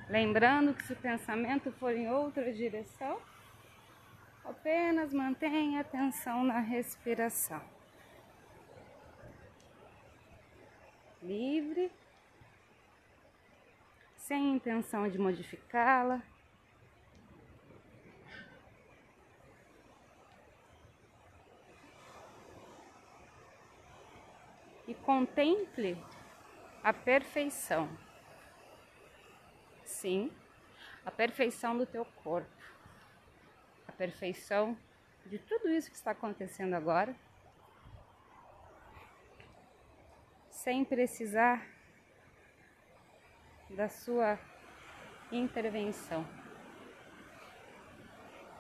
Lembrando 0.09 0.74
que 0.74 0.85
se 0.85 0.93
o 0.93 0.97
pensamento 0.97 1.72
for 1.72 1.93
em 1.93 2.09
outra 2.09 2.53
direção, 2.53 3.18
apenas 4.45 5.12
mantenha 5.12 5.80
atenção 5.80 6.45
na 6.45 6.61
respiração. 6.61 7.62
Livre, 11.22 11.90
sem 14.16 14.55
intenção 14.55 15.09
de 15.09 15.18
modificá-la. 15.18 16.22
E 24.86 24.95
contemple 24.95 25.97
a 26.82 26.92
perfeição 26.92 27.88
sim 30.05 30.30
a 31.05 31.11
perfeição 31.11 31.76
do 31.76 31.86
teu 31.86 32.05
corpo, 32.05 32.53
perfeição 33.95 34.76
de 35.26 35.38
tudo 35.38 35.70
isso 35.70 35.90
que 35.90 35.97
está 35.97 36.11
acontecendo 36.11 36.74
agora, 36.74 37.14
sem 40.51 40.84
precisar 40.84 41.66
da 43.70 43.88
sua 43.88 44.38
intervenção. 45.32 46.26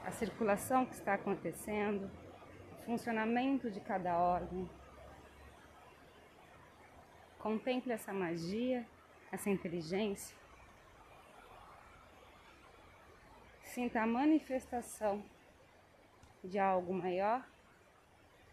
A 0.04 0.10
circulação 0.10 0.84
que 0.86 0.94
está 0.94 1.14
acontecendo, 1.14 2.10
o 2.72 2.84
funcionamento 2.84 3.70
de 3.70 3.80
cada 3.80 4.18
órgão. 4.18 4.68
Contemple 7.38 7.92
essa 7.92 8.12
magia, 8.12 8.86
essa 9.30 9.50
inteligência 9.50 10.43
sinta 13.74 14.02
a 14.02 14.06
manifestação 14.06 15.20
de 16.44 16.60
algo 16.60 16.94
maior 16.94 17.44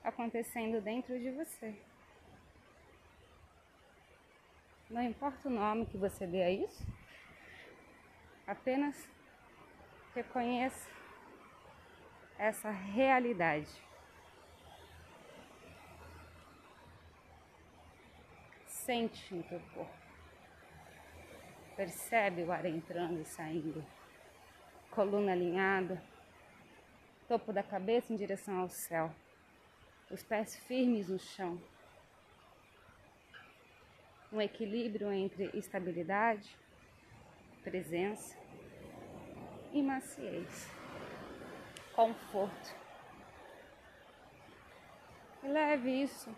acontecendo 0.04 0.82
dentro 0.82 1.20
de 1.20 1.30
você. 1.30 1.80
Não 4.90 5.04
importa 5.04 5.48
o 5.48 5.52
nome 5.52 5.86
que 5.86 5.96
você 5.96 6.26
dê 6.26 6.42
a 6.42 6.50
isso, 6.50 6.84
apenas 8.48 9.08
reconheça 10.16 10.90
essa 12.40 12.72
realidade. 12.72 13.70
Sente 18.66 19.36
no 19.36 19.44
teu 19.44 19.62
corpo. 19.76 20.02
Percebe 21.76 22.42
o 22.42 22.52
ar 22.52 22.66
entrando 22.66 23.22
e 23.22 23.26
saindo 23.26 23.86
coluna 24.92 25.32
alinhada, 25.32 26.04
topo 27.28 27.54
da 27.54 27.64
cabeça 27.64 28.12
em 28.12 28.18
direção 28.18 28.60
ao 28.60 28.68
céu, 28.68 29.10
os 30.12 30.22
pés 30.22 30.58
firmes 30.68 31.08
no 31.08 31.18
chão. 31.18 31.58
Um 34.32 34.42
equilíbrio 34.42 35.12
entre 35.12 35.50
estabilidade, 35.54 36.58
presença 37.64 38.38
e 39.72 39.82
maciez, 39.82 40.70
conforto. 41.96 42.76
E 45.44 45.48
leve 45.48 45.90
isso 46.04 46.30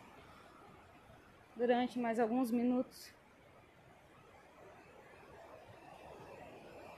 durante 1.55 1.99
mais 1.99 2.19
alguns 2.19 2.51
minutos 2.51 3.11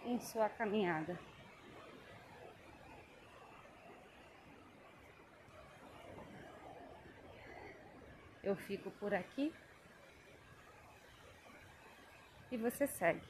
em 0.06 0.20
sua 0.20 0.50
caminhada. 0.50 1.18
Eu 8.46 8.56
fico 8.56 8.92
por 8.92 9.12
aqui 9.12 9.52
e 12.52 12.58
você 12.58 12.86
segue. 12.86 13.28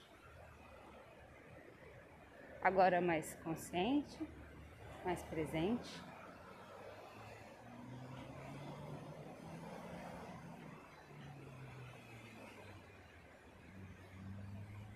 Agora 2.62 3.00
mais 3.00 3.34
consciente, 3.36 4.28
mais 5.06 5.24
presente. 5.24 6.04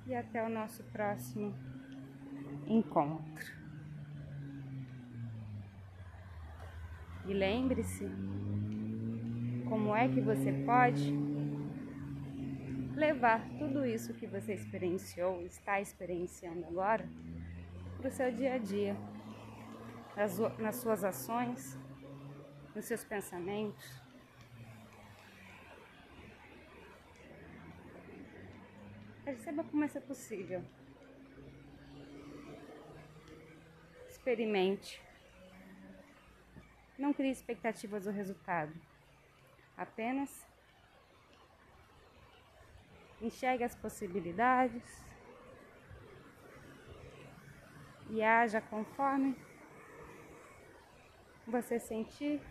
E 0.06 0.14
até 0.14 0.44
o 0.44 0.50
nosso 0.50 0.84
próximo 0.92 1.56
encontro. 2.68 3.58
E 7.26 7.34
lembre-se 7.34 8.06
como 9.70 9.96
é 9.96 10.10
que 10.10 10.20
você 10.20 10.52
pode 10.66 11.14
levar 12.96 13.48
tudo 13.60 13.86
isso 13.86 14.16
que 14.16 14.26
você 14.26 14.54
experienciou, 14.56 15.46
está 15.46 15.80
experienciando 15.80 16.66
agora, 16.66 17.08
para 17.98 18.10
o 18.10 18.12
seu 18.12 18.32
dia 18.32 18.56
a 18.56 18.58
dia, 18.58 18.98
nas, 20.18 20.38
nas 20.58 20.76
suas 20.78 21.04
ações, 21.04 21.78
nos 22.76 22.86
seus 22.86 23.04
pensamentos. 23.04 24.02
Perceba 29.24 29.64
como 29.64 29.86
isso 29.86 29.98
é 29.98 30.02
possível. 30.02 30.64
Experimente. 34.10 35.00
Não 36.98 37.14
crie 37.14 37.32
expectativas 37.32 38.06
do 38.06 38.12
resultado. 38.12 38.74
Apenas 39.80 40.46
enxergue 43.22 43.64
as 43.64 43.76
possibilidades 43.76 44.84
e 48.10 48.22
haja 48.22 48.60
conforme 48.60 49.38
você 51.48 51.80
sentir 51.80 52.42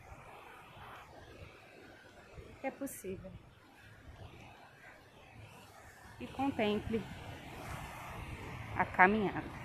que 2.63 2.67
é 2.67 2.71
possível. 2.71 3.31
E 6.19 6.27
contemple 6.29 7.03
a 8.75 8.87
caminhada. 8.87 9.58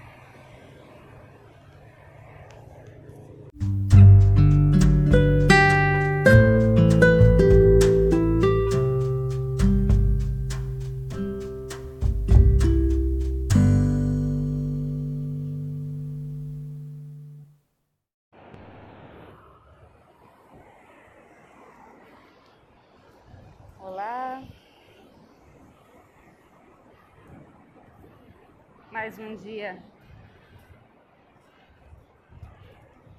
Mais 29.16 29.20
um 29.20 29.36
dia 29.36 29.84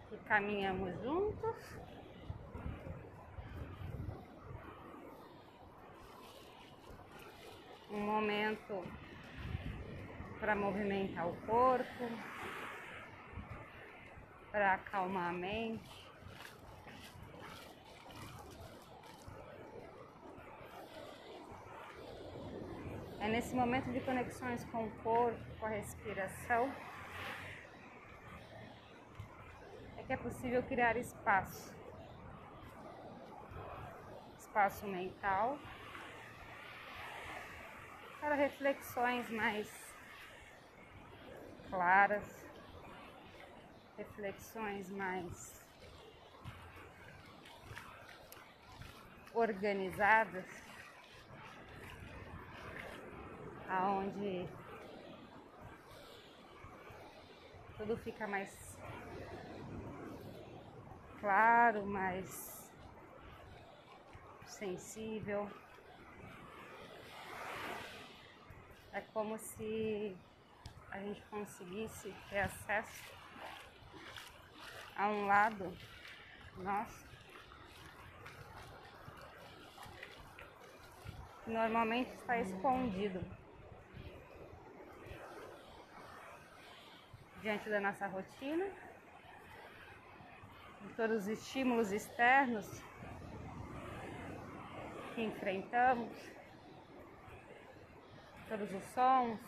que 0.09 0.16
caminhamos 0.26 0.92
juntos. 1.01 1.57
Um 7.92 8.01
momento 8.01 8.84
para 10.40 10.57
movimentar 10.57 11.28
o 11.28 11.36
corpo, 11.47 12.11
para 14.51 14.74
acalmar 14.74 15.30
a 15.30 15.32
mente. 15.32 16.04
É 23.25 23.29
nesse 23.29 23.55
momento 23.55 23.91
de 23.91 24.01
conexões 24.01 24.62
com 24.66 24.85
o 24.85 24.91
corpo, 25.03 25.41
com 25.59 25.64
a 25.64 25.70
respiração, 25.70 26.70
é 29.97 30.03
que 30.03 30.12
é 30.12 30.16
possível 30.18 30.62
criar 30.62 30.95
espaço. 30.99 31.75
Espaço 34.39 34.87
mental 34.87 35.59
para 38.20 38.35
reflexões 38.35 39.31
mais 39.31 39.70
claras, 41.70 42.47
reflexões 43.97 44.91
mais 44.91 45.64
organizadas 49.33 50.64
aonde 53.75 54.49
tudo 57.77 57.97
fica 57.97 58.27
mais 58.27 58.79
claro, 61.20 61.85
mais 61.85 62.70
sensível. 64.47 65.51
É 68.93 69.01
como 69.12 69.37
se 69.39 70.16
a 70.91 70.99
gente 71.01 71.20
conseguisse 71.22 72.14
ter 72.31 72.39
acesso 72.39 73.03
a 74.97 75.09
um 75.09 75.27
lado 75.27 75.77
nosso 76.59 77.05
normalmente 81.47 82.12
está 82.14 82.39
escondido. 82.39 83.20
Diante 87.45 87.68
da 87.68 87.78
nossa 87.78 88.07
rotina, 88.07 88.64
de 90.80 90.88
todos 90.97 91.24
os 91.24 91.28
estímulos 91.28 91.92
externos 91.92 92.66
que 95.14 95.22
enfrentamos, 95.22 96.11
todos 98.49 98.72
os 98.72 98.82
sons, 98.95 99.38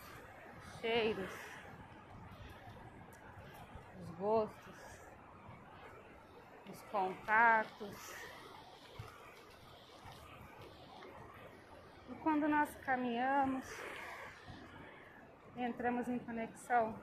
os 0.67 0.79
cheiros, 0.79 1.31
os 3.99 4.11
gostos, 4.19 4.75
os 6.69 6.79
contatos. 6.91 8.15
E 12.11 12.15
quando 12.21 12.47
nós 12.47 12.75
caminhamos, 12.75 13.67
entramos 15.55 16.07
em 16.07 16.19
conexão 16.19 16.95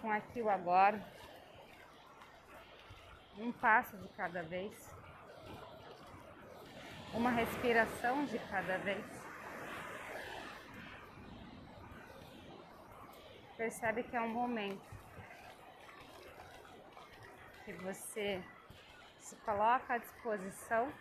com 0.00 0.10
aqui 0.10 0.40
o 0.40 0.48
agora, 0.48 1.00
um 3.36 3.52
passo 3.52 3.96
de 3.96 4.08
cada 4.08 4.42
vez, 4.42 4.72
uma 7.12 7.30
respiração 7.30 8.24
de 8.26 8.38
cada 8.50 8.78
vez. 8.78 9.04
Percebe 13.56 14.04
que 14.04 14.16
é 14.16 14.20
um 14.20 14.28
momento 14.28 14.86
que 17.64 17.72
você 17.72 18.42
se 19.18 19.36
coloca 19.36 19.94
à 19.94 19.98
disposição 19.98 20.92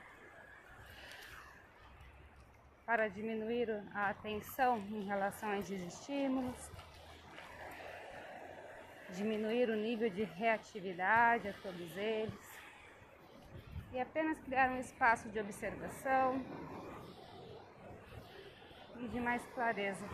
para 2.86 3.10
diminuir 3.10 3.70
a 3.94 4.10
atenção 4.10 4.78
em 4.80 5.04
relação 5.04 5.50
a 5.50 5.60
esses 5.60 5.82
estímulos, 5.82 6.72
diminuir 9.10 9.70
o 9.70 9.76
nível 9.76 10.10
de 10.10 10.24
reatividade 10.24 11.48
a 11.48 11.54
todos 11.54 11.96
eles 11.96 12.58
e 13.94 14.00
apenas 14.00 14.38
criar 14.40 14.70
um 14.70 14.80
espaço 14.80 15.30
de 15.30 15.40
observação 15.40 16.44
e 19.00 19.08
de 19.08 19.20
mais 19.20 19.46
clareza. 19.48 20.06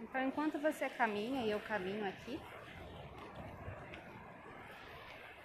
Então, 0.00 0.26
enquanto 0.26 0.58
você 0.58 0.88
caminha 0.90 1.46
e 1.46 1.50
eu 1.50 1.60
caminho 1.60 2.06
aqui, 2.08 2.40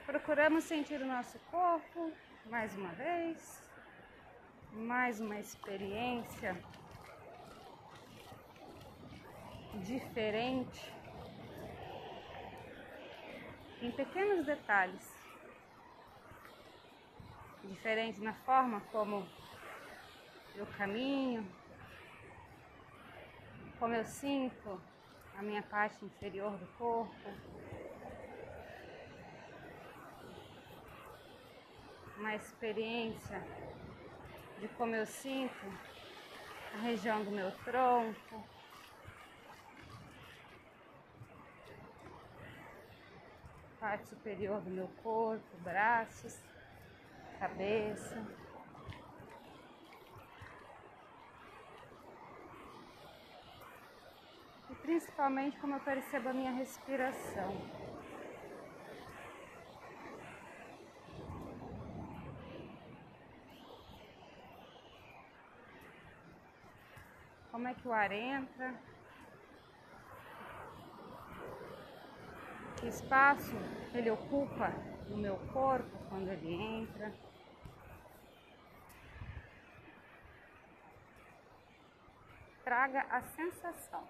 procuramos 0.05 0.63
sentir 0.63 1.01
o 1.01 1.05
nosso 1.05 1.37
corpo 1.51 2.11
mais 2.45 2.75
uma 2.75 2.89
vez 2.93 3.66
mais 4.77 5.19
uma 5.19 5.39
experiência 5.39 6.55
diferente 9.83 10.93
em 13.81 13.91
pequenos 13.91 14.45
detalhes, 14.45 15.15
diferente 17.63 18.21
na 18.21 18.33
forma 18.33 18.81
como 18.91 19.27
eu 20.55 20.65
caminho, 20.77 21.45
como 23.79 23.95
eu 23.95 24.05
sinto 24.05 24.79
a 25.37 25.41
minha 25.41 25.63
parte 25.63 26.05
inferior 26.05 26.55
do 26.57 26.67
corpo. 26.77 27.29
Uma 32.17 32.35
experiência 32.35 33.43
de 34.59 34.67
como 34.69 34.95
eu 34.95 35.05
sinto 35.05 35.65
a 36.73 36.81
região 36.81 37.23
do 37.23 37.31
meu 37.31 37.51
tronco. 37.63 38.43
Parte 43.79 44.07
superior 44.07 44.59
do 44.61 44.69
meu 44.69 44.87
corpo, 45.03 45.57
braços, 45.63 46.39
cabeça. 47.39 48.25
E 54.69 54.75
principalmente 54.75 55.57
como 55.59 55.75
eu 55.75 55.79
percebo 55.81 56.29
a 56.29 56.33
minha 56.33 56.51
respiração. 56.51 57.86
Como 67.67 67.75
é 67.75 67.81
que 67.81 67.87
o 67.89 67.91
ar 67.91 68.11
entra, 68.13 68.73
que 72.77 72.87
espaço 72.87 73.51
ele 73.93 74.09
ocupa 74.09 74.69
no 75.09 75.17
meu 75.17 75.35
corpo 75.51 75.97
quando 76.07 76.29
ele 76.29 76.53
entra. 76.53 77.13
Traga 82.63 83.01
a 83.09 83.21
sensação. 83.21 84.07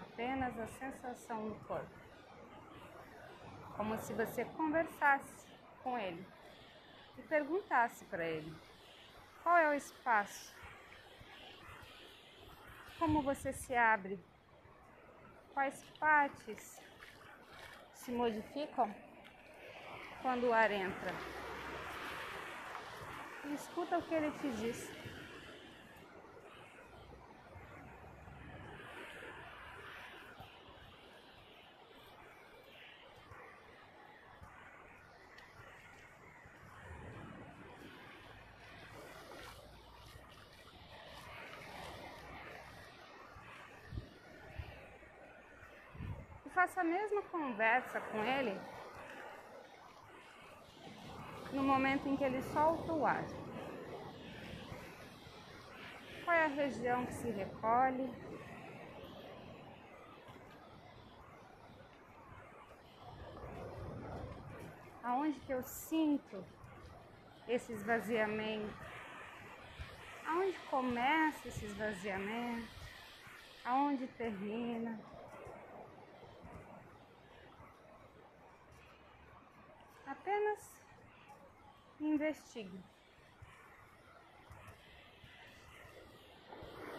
Apenas 0.00 0.58
a 0.58 0.66
sensação 0.68 1.48
no 1.50 1.54
corpo. 1.66 2.00
Como 3.76 3.98
se 3.98 4.14
você 4.14 4.46
conversasse 4.56 5.46
com 5.82 5.98
ele 5.98 6.26
e 7.18 7.22
perguntasse 7.22 8.06
para 8.06 8.24
ele 8.24 8.63
qual 9.44 9.58
é 9.58 9.68
o 9.68 9.74
espaço? 9.74 10.54
Como 12.98 13.20
você 13.20 13.52
se 13.52 13.76
abre? 13.76 14.18
Quais 15.52 15.84
partes 16.00 16.80
se 17.92 18.10
modificam 18.10 18.92
quando 20.22 20.48
o 20.48 20.52
ar 20.54 20.70
entra? 20.70 21.12
E 23.44 23.52
escuta 23.52 23.98
o 23.98 24.02
que 24.02 24.14
ele 24.14 24.30
te 24.38 24.50
diz. 24.52 24.90
Faça 46.74 46.80
a 46.80 46.84
mesma 46.84 47.22
conversa 47.22 48.00
com 48.00 48.24
ele 48.24 48.60
no 51.52 51.62
momento 51.62 52.08
em 52.08 52.16
que 52.16 52.24
ele 52.24 52.42
solta 52.42 52.92
o 52.92 53.06
ar. 53.06 53.24
Qual 56.24 56.36
é 56.36 56.46
a 56.46 56.48
região 56.48 57.06
que 57.06 57.12
se 57.12 57.30
recolhe? 57.30 58.10
Aonde 65.04 65.38
que 65.40 65.52
eu 65.52 65.62
sinto 65.62 66.44
esse 67.46 67.72
esvaziamento? 67.72 68.74
Aonde 70.26 70.58
começa 70.70 71.46
esse 71.46 71.66
esvaziamento? 71.66 72.68
Aonde 73.64 74.08
termina? 74.08 75.13
Apenas 80.24 80.82
investigue. 82.00 82.82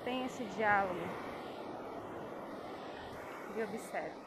Tem 0.04 0.26
esse 0.26 0.46
diálogo 0.46 1.02
e 3.56 3.64
observe. 3.64 4.22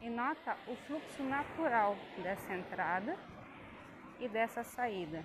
E 0.00 0.10
nota 0.10 0.56
o 0.66 0.74
fluxo 0.74 1.22
natural 1.22 1.94
dessa 2.24 2.52
entrada 2.52 3.16
e 4.18 4.28
dessa 4.28 4.64
saída 4.64 5.24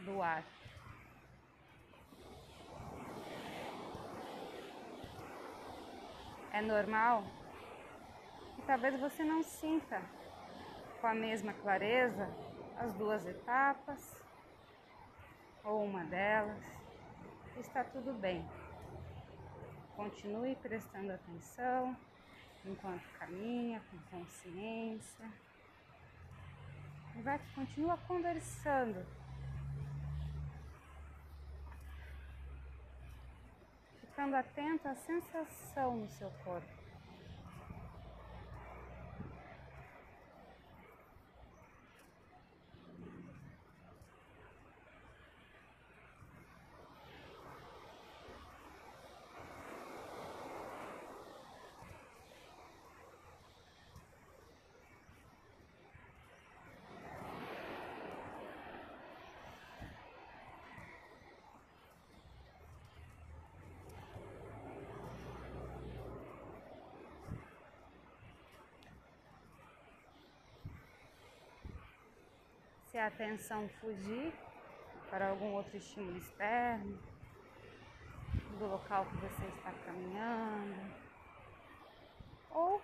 do 0.00 0.20
ar. 0.20 0.44
É 6.54 6.62
normal 6.62 7.24
e 8.56 8.62
talvez 8.62 8.98
você 9.00 9.24
não 9.24 9.42
sinta 9.42 10.00
com 11.00 11.06
a 11.08 11.12
mesma 11.12 11.52
clareza 11.52 12.28
as 12.78 12.94
duas 12.94 13.26
etapas 13.26 14.16
ou 15.64 15.84
uma 15.84 16.04
delas. 16.04 16.62
Está 17.56 17.82
tudo 17.82 18.12
bem. 18.12 18.48
Continue 19.96 20.54
prestando 20.56 21.12
atenção 21.12 21.96
enquanto 22.64 23.02
caminha 23.18 23.82
com 23.90 24.18
consciência. 24.18 25.28
E 27.16 27.22
vai 27.22 27.40
continua 27.56 27.98
conversando 28.06 29.04
ficando 34.14 34.36
atento 34.36 34.86
à 34.86 34.94
sensação 34.94 35.96
no 35.96 36.08
seu 36.08 36.30
corpo. 36.44 36.73
Se 72.94 72.98
a 72.98 73.08
atenção 73.08 73.68
fugir 73.80 74.32
para 75.10 75.30
algum 75.30 75.54
outro 75.54 75.76
estímulo 75.76 76.16
externo, 76.16 76.96
do 78.56 78.66
local 78.66 79.04
que 79.06 79.16
você 79.16 79.46
está 79.46 79.72
caminhando, 79.84 80.94
ou 82.52 82.80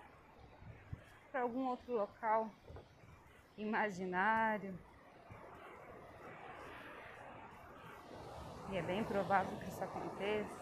para 1.30 1.42
algum 1.42 1.68
outro 1.68 1.92
local 1.92 2.50
imaginário. 3.56 4.76
E 8.72 8.78
é 8.78 8.82
bem 8.82 9.04
provável 9.04 9.56
que 9.60 9.68
isso 9.68 9.84
aconteça. 9.84 10.56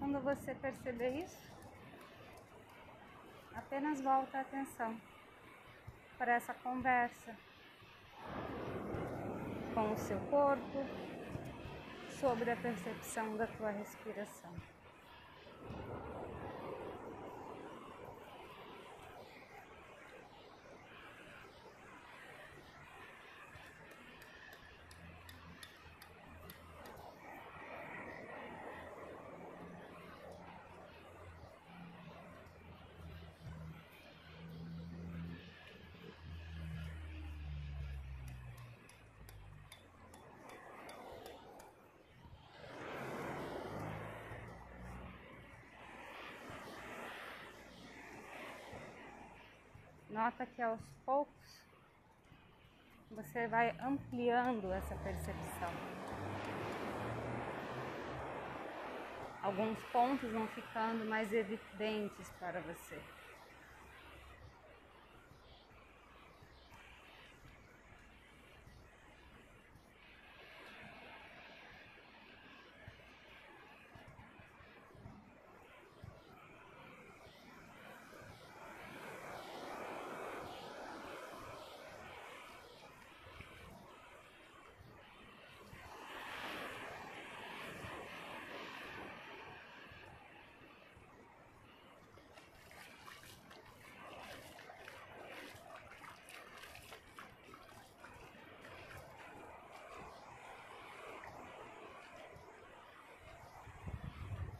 Quando 0.00 0.18
você 0.18 0.56
perceber 0.56 1.10
isso, 1.22 1.52
apenas 3.54 4.00
volta 4.00 4.38
a 4.38 4.40
atenção 4.40 5.00
para 6.20 6.34
essa 6.34 6.52
conversa 6.52 7.34
com 9.72 9.90
o 9.90 9.96
seu 9.96 10.18
corpo 10.28 10.84
sobre 12.10 12.50
a 12.50 12.56
percepção 12.56 13.38
da 13.38 13.46
tua 13.46 13.70
respiração. 13.70 14.52
Nota 50.20 50.44
que 50.44 50.60
aos 50.60 50.82
poucos 51.06 51.62
você 53.10 53.48
vai 53.48 53.74
ampliando 53.80 54.70
essa 54.70 54.94
percepção. 54.96 55.70
Alguns 59.42 59.78
pontos 59.90 60.30
vão 60.30 60.46
ficando 60.48 61.06
mais 61.06 61.32
evidentes 61.32 62.28
para 62.38 62.60
você. 62.60 63.00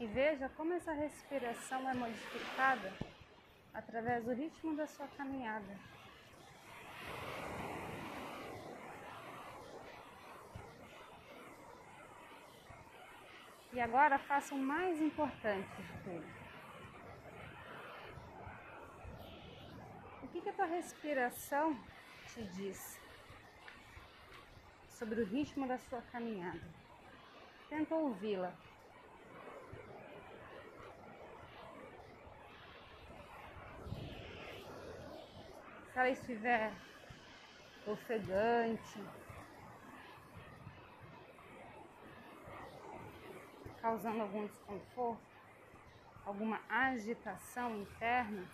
E 0.01 0.07
veja 0.07 0.49
como 0.57 0.73
essa 0.73 0.95
respiração 0.95 1.87
é 1.87 1.93
modificada 1.93 2.91
através 3.75 4.25
do 4.25 4.33
ritmo 4.33 4.75
da 4.75 4.87
sua 4.87 5.07
caminhada. 5.09 5.79
E 13.75 13.79
agora 13.79 14.19
faça 14.19 14.55
o 14.55 14.59
mais 14.59 14.99
importante 15.03 15.69
de 15.83 15.93
tudo. 16.03 16.27
O 20.23 20.29
que, 20.29 20.41
que 20.41 20.49
a 20.49 20.53
tua 20.55 20.65
respiração 20.65 21.79
te 22.33 22.43
diz 22.43 22.99
sobre 24.89 25.21
o 25.21 25.27
ritmo 25.27 25.69
da 25.69 25.77
sua 25.77 26.01
caminhada? 26.11 26.67
Tenta 27.69 27.95
ouvi-la. 27.95 28.70
Ela 35.99 36.11
estiver 36.11 36.72
ofegante, 37.86 39.05
causando 43.80 44.22
algum 44.22 44.47
desconforto, 44.47 45.20
alguma 46.24 46.61
agitação 46.68 47.76
interna, 47.76 48.47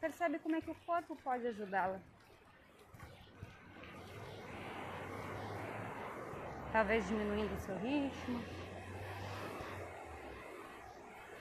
percebe 0.00 0.38
como 0.38 0.56
é 0.56 0.60
que 0.60 0.70
o 0.70 0.74
corpo 0.86 1.16
pode 1.16 1.46
ajudá-la. 1.46 2.00
Talvez 6.72 7.06
diminuindo 7.06 7.54
o 7.54 7.60
seu 7.60 7.76
ritmo, 7.78 8.44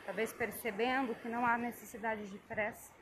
talvez 0.06 0.32
percebendo 0.32 1.16
que 1.16 1.28
não 1.28 1.45
há 1.45 1.58
necessidade 1.58 2.30
de 2.30 2.38
pressa. 2.39 2.93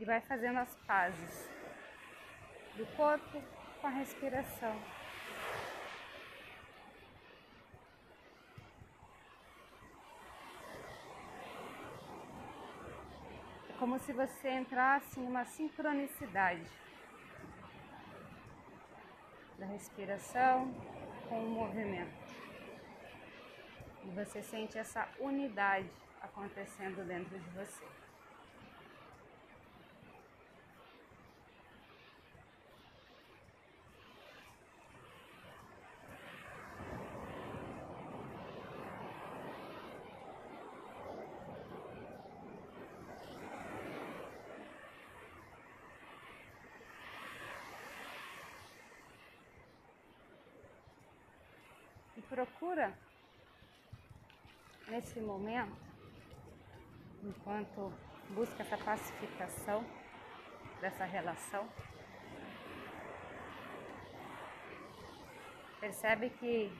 e 0.00 0.04
vai 0.04 0.20
fazendo 0.20 0.58
as 0.58 0.76
pazes 0.86 1.57
do 2.78 2.86
corpo 2.96 3.42
com 3.80 3.86
a 3.88 3.90
respiração. 3.90 4.80
É 13.68 13.72
como 13.80 13.98
se 13.98 14.12
você 14.12 14.50
entrasse 14.50 15.18
em 15.18 15.26
uma 15.26 15.44
sincronicidade 15.44 16.70
da 19.58 19.66
respiração 19.66 20.72
com 21.28 21.44
o 21.44 21.50
movimento. 21.50 22.28
E 24.04 24.10
você 24.10 24.40
sente 24.40 24.78
essa 24.78 25.08
unidade 25.18 25.90
acontecendo 26.22 27.04
dentro 27.04 27.36
de 27.36 27.50
você. 27.50 27.84
e 52.18 52.22
procura 52.58 52.92
nesse 54.88 55.20
momento, 55.20 55.76
enquanto 57.22 57.92
busca 58.30 58.62
essa 58.62 58.76
pacificação 58.76 59.84
dessa 60.80 61.04
relação, 61.04 61.68
percebe 65.78 66.30
que 66.30 66.72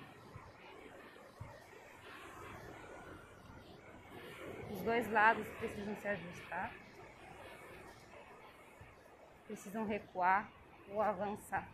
os 4.72 4.80
dois 4.82 5.08
lados 5.12 5.46
precisam 5.58 5.94
se 5.96 6.08
ajustar, 6.08 6.74
precisam 9.46 9.86
recuar 9.86 10.50
ou 10.90 11.00
avançar 11.00 11.68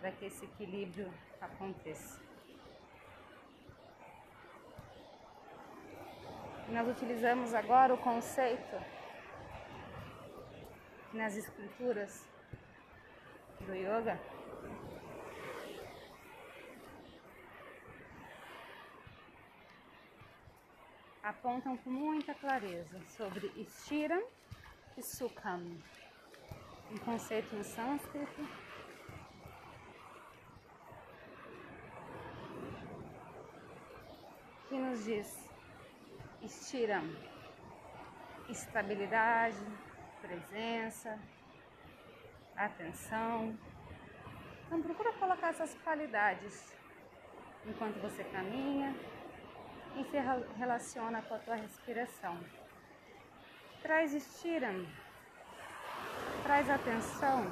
para 0.00 0.10
que 0.10 0.24
esse 0.24 0.44
equilíbrio 0.44 1.12
aconteça. 1.40 2.29
Nós 6.70 6.86
utilizamos 6.86 7.52
agora 7.52 7.92
o 7.92 7.98
conceito 7.98 8.76
nas 11.12 11.36
escrituras 11.36 12.24
do 13.66 13.74
yoga. 13.74 14.16
Apontam 21.24 21.76
com 21.78 21.90
muita 21.90 22.34
clareza 22.34 23.00
sobre 23.08 23.48
Stiram 23.64 24.22
e 24.96 25.02
Sukham, 25.02 25.76
um 26.92 26.98
conceito 26.98 27.52
em 27.56 27.64
sânscrito. 27.64 28.48
Que 34.68 34.78
nos 34.78 35.04
diz 35.04 35.49
estiram 36.42 37.04
estabilidade, 38.48 39.58
presença, 40.20 41.18
atenção. 42.56 43.56
Então 44.66 44.82
procura 44.82 45.12
colocar 45.14 45.48
essas 45.48 45.74
qualidades 45.82 46.76
enquanto 47.66 48.00
você 48.00 48.24
caminha 48.24 48.94
e 49.96 50.04
se 50.04 50.18
relaciona 50.56 51.22
com 51.22 51.34
a 51.34 51.38
tua 51.38 51.56
respiração. 51.56 52.38
Traz 53.82 54.12
estiram, 54.14 54.86
traz 56.42 56.68
atenção, 56.68 57.46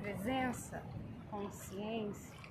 presença, 0.00 0.82
consciência. 1.30 2.41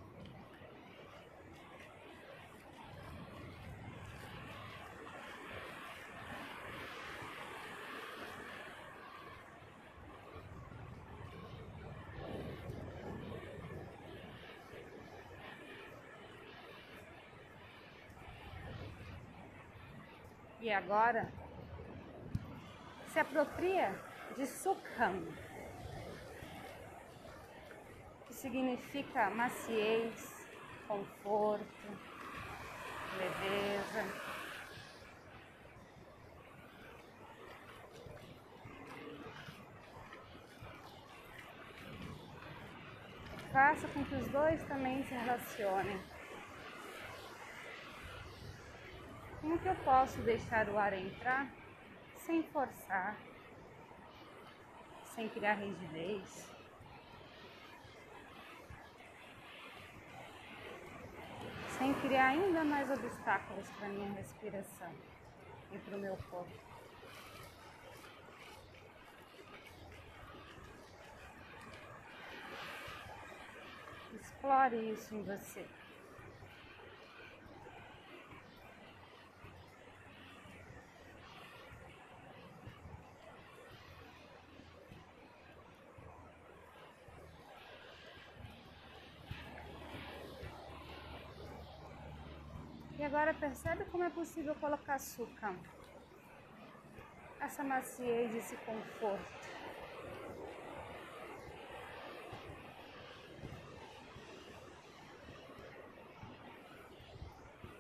E 20.72 20.74
agora 20.74 21.30
se 23.12 23.20
apropria 23.20 23.94
de 24.38 24.48
Sukham, 24.48 25.22
que 28.26 28.34
significa 28.34 29.30
maciez, 29.32 30.48
conforto, 30.88 31.88
leveza. 33.18 34.06
Faça 43.52 43.90
com 43.90 44.06
que 44.06 44.16
os 44.16 44.28
dois 44.30 44.64
também 44.70 45.04
se 45.04 45.14
relacionem. 45.14 46.21
Como 49.42 49.58
que 49.58 49.68
eu 49.68 49.76
posso 49.78 50.22
deixar 50.22 50.70
o 50.70 50.78
ar 50.78 50.94
entrar 50.94 51.52
sem 52.16 52.44
forçar, 52.44 53.18
sem 55.16 55.28
criar 55.30 55.56
rigidez? 55.56 56.48
Sem 61.80 61.92
criar 61.96 62.28
ainda 62.28 62.64
mais 62.64 62.92
obstáculos 62.92 63.68
para 63.72 63.88
minha 63.88 64.12
respiração 64.14 64.94
e 65.72 65.80
para 65.80 65.98
o 65.98 66.00
meu 66.00 66.16
corpo. 66.30 66.72
Explore 74.14 74.92
isso 74.92 75.16
em 75.16 75.24
você. 75.24 75.81
percebe 93.42 93.86
como 93.86 94.04
é 94.04 94.10
possível 94.12 94.54
colocar 94.54 94.94
açúcar? 94.96 95.56
Essa 97.40 97.64
maciez, 97.64 98.36
esse 98.36 98.56
conforto. 98.58 99.50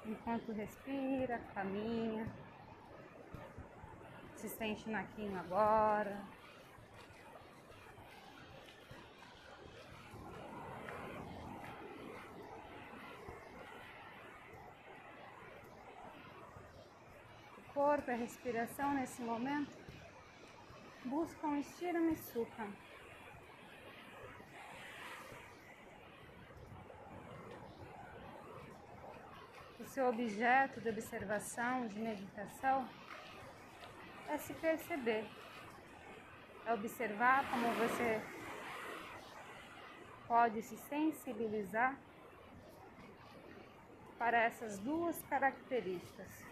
Enquanto 0.03 0.51
respira, 0.51 1.37
caminha, 1.53 2.25
se 4.35 4.49
sente 4.49 4.89
naquinho 4.89 5.39
agora. 5.39 6.19
O 18.11 18.13
corpo, 18.13 18.13
a 18.13 18.15
respiração 18.15 18.93
nesse 18.93 19.21
momento 19.21 19.77
buscam 21.05 21.59
estira-me 21.59 22.15
suca. 22.17 22.67
seu 29.87 30.07
objeto 30.07 30.79
de 30.79 30.89
observação, 30.89 31.85
de 31.87 31.99
meditação, 31.99 32.87
é 34.29 34.37
se 34.37 34.53
perceber, 34.53 35.25
é 36.65 36.73
observar 36.73 37.49
como 37.51 37.67
você 37.73 38.21
pode 40.29 40.61
se 40.61 40.77
sensibilizar 40.77 41.97
para 44.17 44.43
essas 44.43 44.79
duas 44.79 45.21
características. 45.23 46.50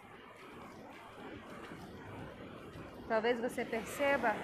Talvez 3.10 3.40
você 3.40 3.66
perceba 3.66 4.36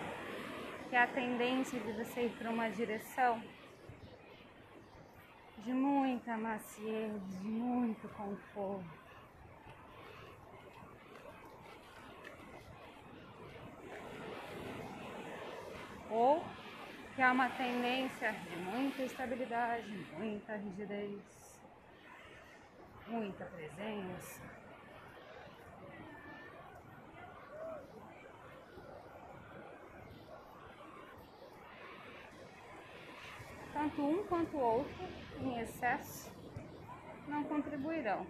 que 0.89 0.95
a 0.95 1.05
tendência 1.05 1.79
de 1.79 1.91
você 1.91 2.25
ir 2.25 2.31
para 2.31 2.49
uma 2.49 2.67
direção 2.67 3.39
de 5.59 5.71
muita 5.71 6.35
maciez, 6.35 7.13
de 7.29 7.45
muito 7.45 8.09
conforto. 8.09 8.83
Ou 16.09 16.43
que 17.15 17.21
há 17.21 17.31
uma 17.33 17.49
tendência 17.49 18.31
de 18.31 18.55
muita 18.57 19.03
estabilidade, 19.03 20.07
muita 20.17 20.55
rigidez, 20.55 21.61
muita 23.05 23.45
presença. 23.45 24.64
Tanto 33.75 34.01
um 34.01 34.23
quanto 34.23 34.55
o 34.55 34.61
outro 34.61 35.03
em 35.41 35.59
excesso 35.59 36.31
não 37.27 37.43
contribuirão 37.43 38.25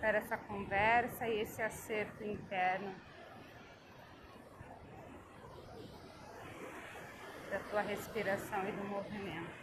para 0.00 0.16
essa 0.16 0.38
conversa 0.38 1.28
e 1.28 1.40
esse 1.40 1.60
acerto 1.60 2.24
interno 2.24 2.94
da 7.50 7.58
tua 7.68 7.82
respiração 7.82 8.66
e 8.66 8.72
do 8.72 8.84
movimento. 8.84 9.61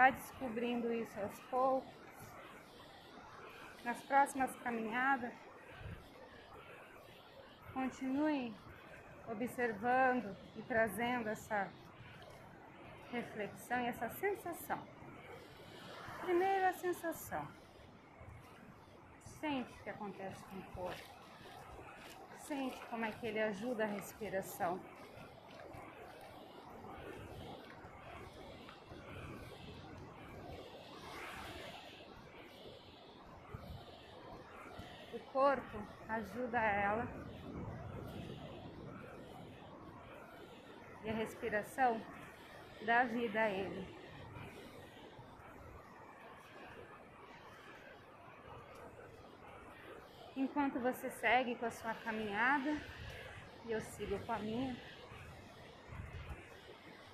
Vai 0.00 0.12
descobrindo 0.12 0.90
isso 0.94 1.20
aos 1.20 1.38
poucos 1.50 1.92
nas 3.84 4.00
próximas 4.04 4.50
caminhadas, 4.60 5.34
continue 7.74 8.54
observando 9.28 10.34
e 10.56 10.62
trazendo 10.62 11.28
essa 11.28 11.70
reflexão 13.12 13.78
e 13.82 13.88
essa 13.88 14.08
sensação. 14.08 14.82
Primeiro 16.22 16.68
a 16.68 16.72
sensação. 16.72 17.46
Sente 19.38 19.70
o 19.70 19.82
que 19.82 19.90
acontece 19.90 20.42
com 20.44 20.56
o 20.60 20.62
corpo. 20.76 21.10
Sente 22.38 22.80
como 22.86 23.04
é 23.04 23.12
que 23.12 23.26
ele 23.26 23.40
ajuda 23.42 23.84
a 23.84 23.88
respiração. 23.88 24.80
Corpo 35.40 35.78
ajuda 36.06 36.58
ela. 36.58 37.08
E 41.02 41.08
a 41.08 41.14
respiração 41.14 41.98
dá 42.84 43.04
vida 43.04 43.40
a 43.40 43.48
ele. 43.48 43.82
Enquanto 50.36 50.78
você 50.78 51.08
segue 51.08 51.54
com 51.54 51.64
a 51.64 51.70
sua 51.70 51.94
caminhada, 51.94 52.72
e 53.64 53.72
eu 53.72 53.80
sigo 53.80 54.18
com 54.26 54.32
a 54.32 54.38
minha, 54.38 54.74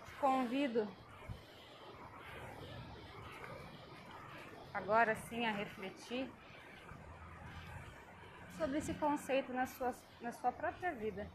te 0.04 0.14
convido 0.20 0.88
agora 4.74 5.14
sim 5.14 5.46
a 5.46 5.52
refletir 5.52 6.28
sobre 8.58 8.78
esse 8.78 8.94
conceito 8.94 9.52
na 9.52 9.66
sua, 9.66 9.94
na 10.20 10.32
sua 10.32 10.50
própria 10.50 10.92
vida, 10.92 11.26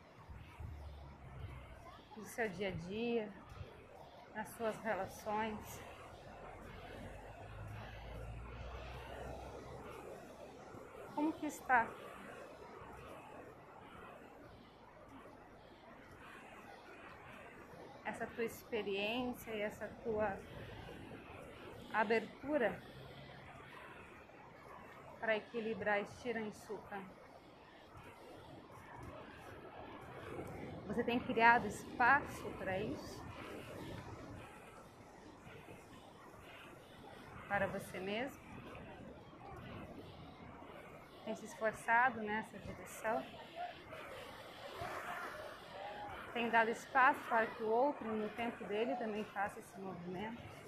no 2.17 2.25
seu 2.25 2.49
dia 2.49 2.69
a 2.69 2.71
dia, 2.71 3.29
nas 4.33 4.47
suas 4.55 4.75
relações. 4.81 5.81
Como 11.13 11.31
que 11.33 11.45
está? 11.45 11.87
Essa 18.03 18.25
tua 18.27 18.45
experiência 18.45 19.51
e 19.51 19.61
essa 19.61 19.87
tua 20.03 20.37
abertura 21.93 22.81
para 25.21 25.37
equilibrar 25.37 26.01
estira 26.01 26.41
em 26.41 26.51
suca. 26.51 26.99
Você 30.87 31.03
tem 31.03 31.19
criado 31.19 31.67
espaço 31.67 32.49
para 32.57 32.79
isso? 32.79 33.21
Para 37.47 37.67
você 37.67 37.99
mesmo? 37.99 38.41
Tem 41.23 41.35
se 41.35 41.45
esforçado 41.45 42.19
nessa 42.21 42.57
direção? 42.57 43.23
Tem 46.33 46.49
dado 46.49 46.71
espaço 46.71 47.19
para 47.29 47.45
que 47.45 47.61
o 47.61 47.69
outro, 47.69 48.11
no 48.11 48.27
tempo 48.29 48.63
dele, 48.63 48.95
também 48.95 49.23
faça 49.25 49.59
esse 49.59 49.79
movimento? 49.79 50.60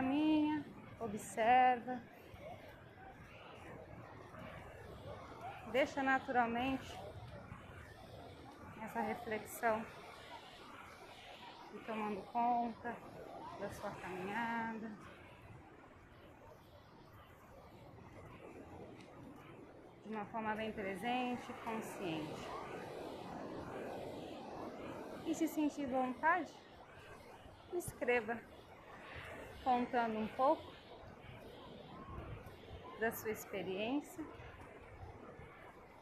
Caminha, 0.00 0.64
observa. 0.98 2.00
Deixa 5.70 6.02
naturalmente 6.02 6.98
essa 8.82 9.00
reflexão 9.00 9.84
e 11.74 11.78
tomando 11.80 12.22
conta 12.32 12.96
da 13.60 13.68
sua 13.72 13.90
caminhada. 13.90 14.90
De 20.06 20.14
uma 20.14 20.24
forma 20.24 20.54
bem 20.54 20.72
presente, 20.72 21.52
consciente. 21.62 22.48
E 25.26 25.34
se 25.34 25.46
sentir 25.46 25.84
vontade, 25.88 26.54
escreva 27.74 28.40
contando 29.70 30.18
um 30.18 30.26
pouco 30.26 30.68
da 32.98 33.12
sua 33.12 33.30
experiência 33.30 34.24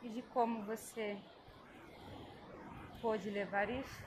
e 0.02 0.08
de 0.08 0.22
como 0.22 0.62
você 0.62 1.18
pôde 3.02 3.28
levar 3.28 3.68
isso 3.68 4.02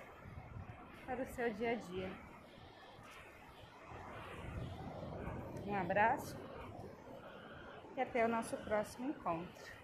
para 1.06 1.22
o 1.22 1.28
seu 1.28 1.54
dia 1.54 1.74
a 1.74 1.76
dia. 1.76 2.12
Um 5.68 5.76
abraço 5.76 6.36
e 7.96 8.02
até 8.02 8.26
o 8.26 8.28
nosso 8.28 8.58
próximo 8.58 9.10
encontro. 9.10 9.81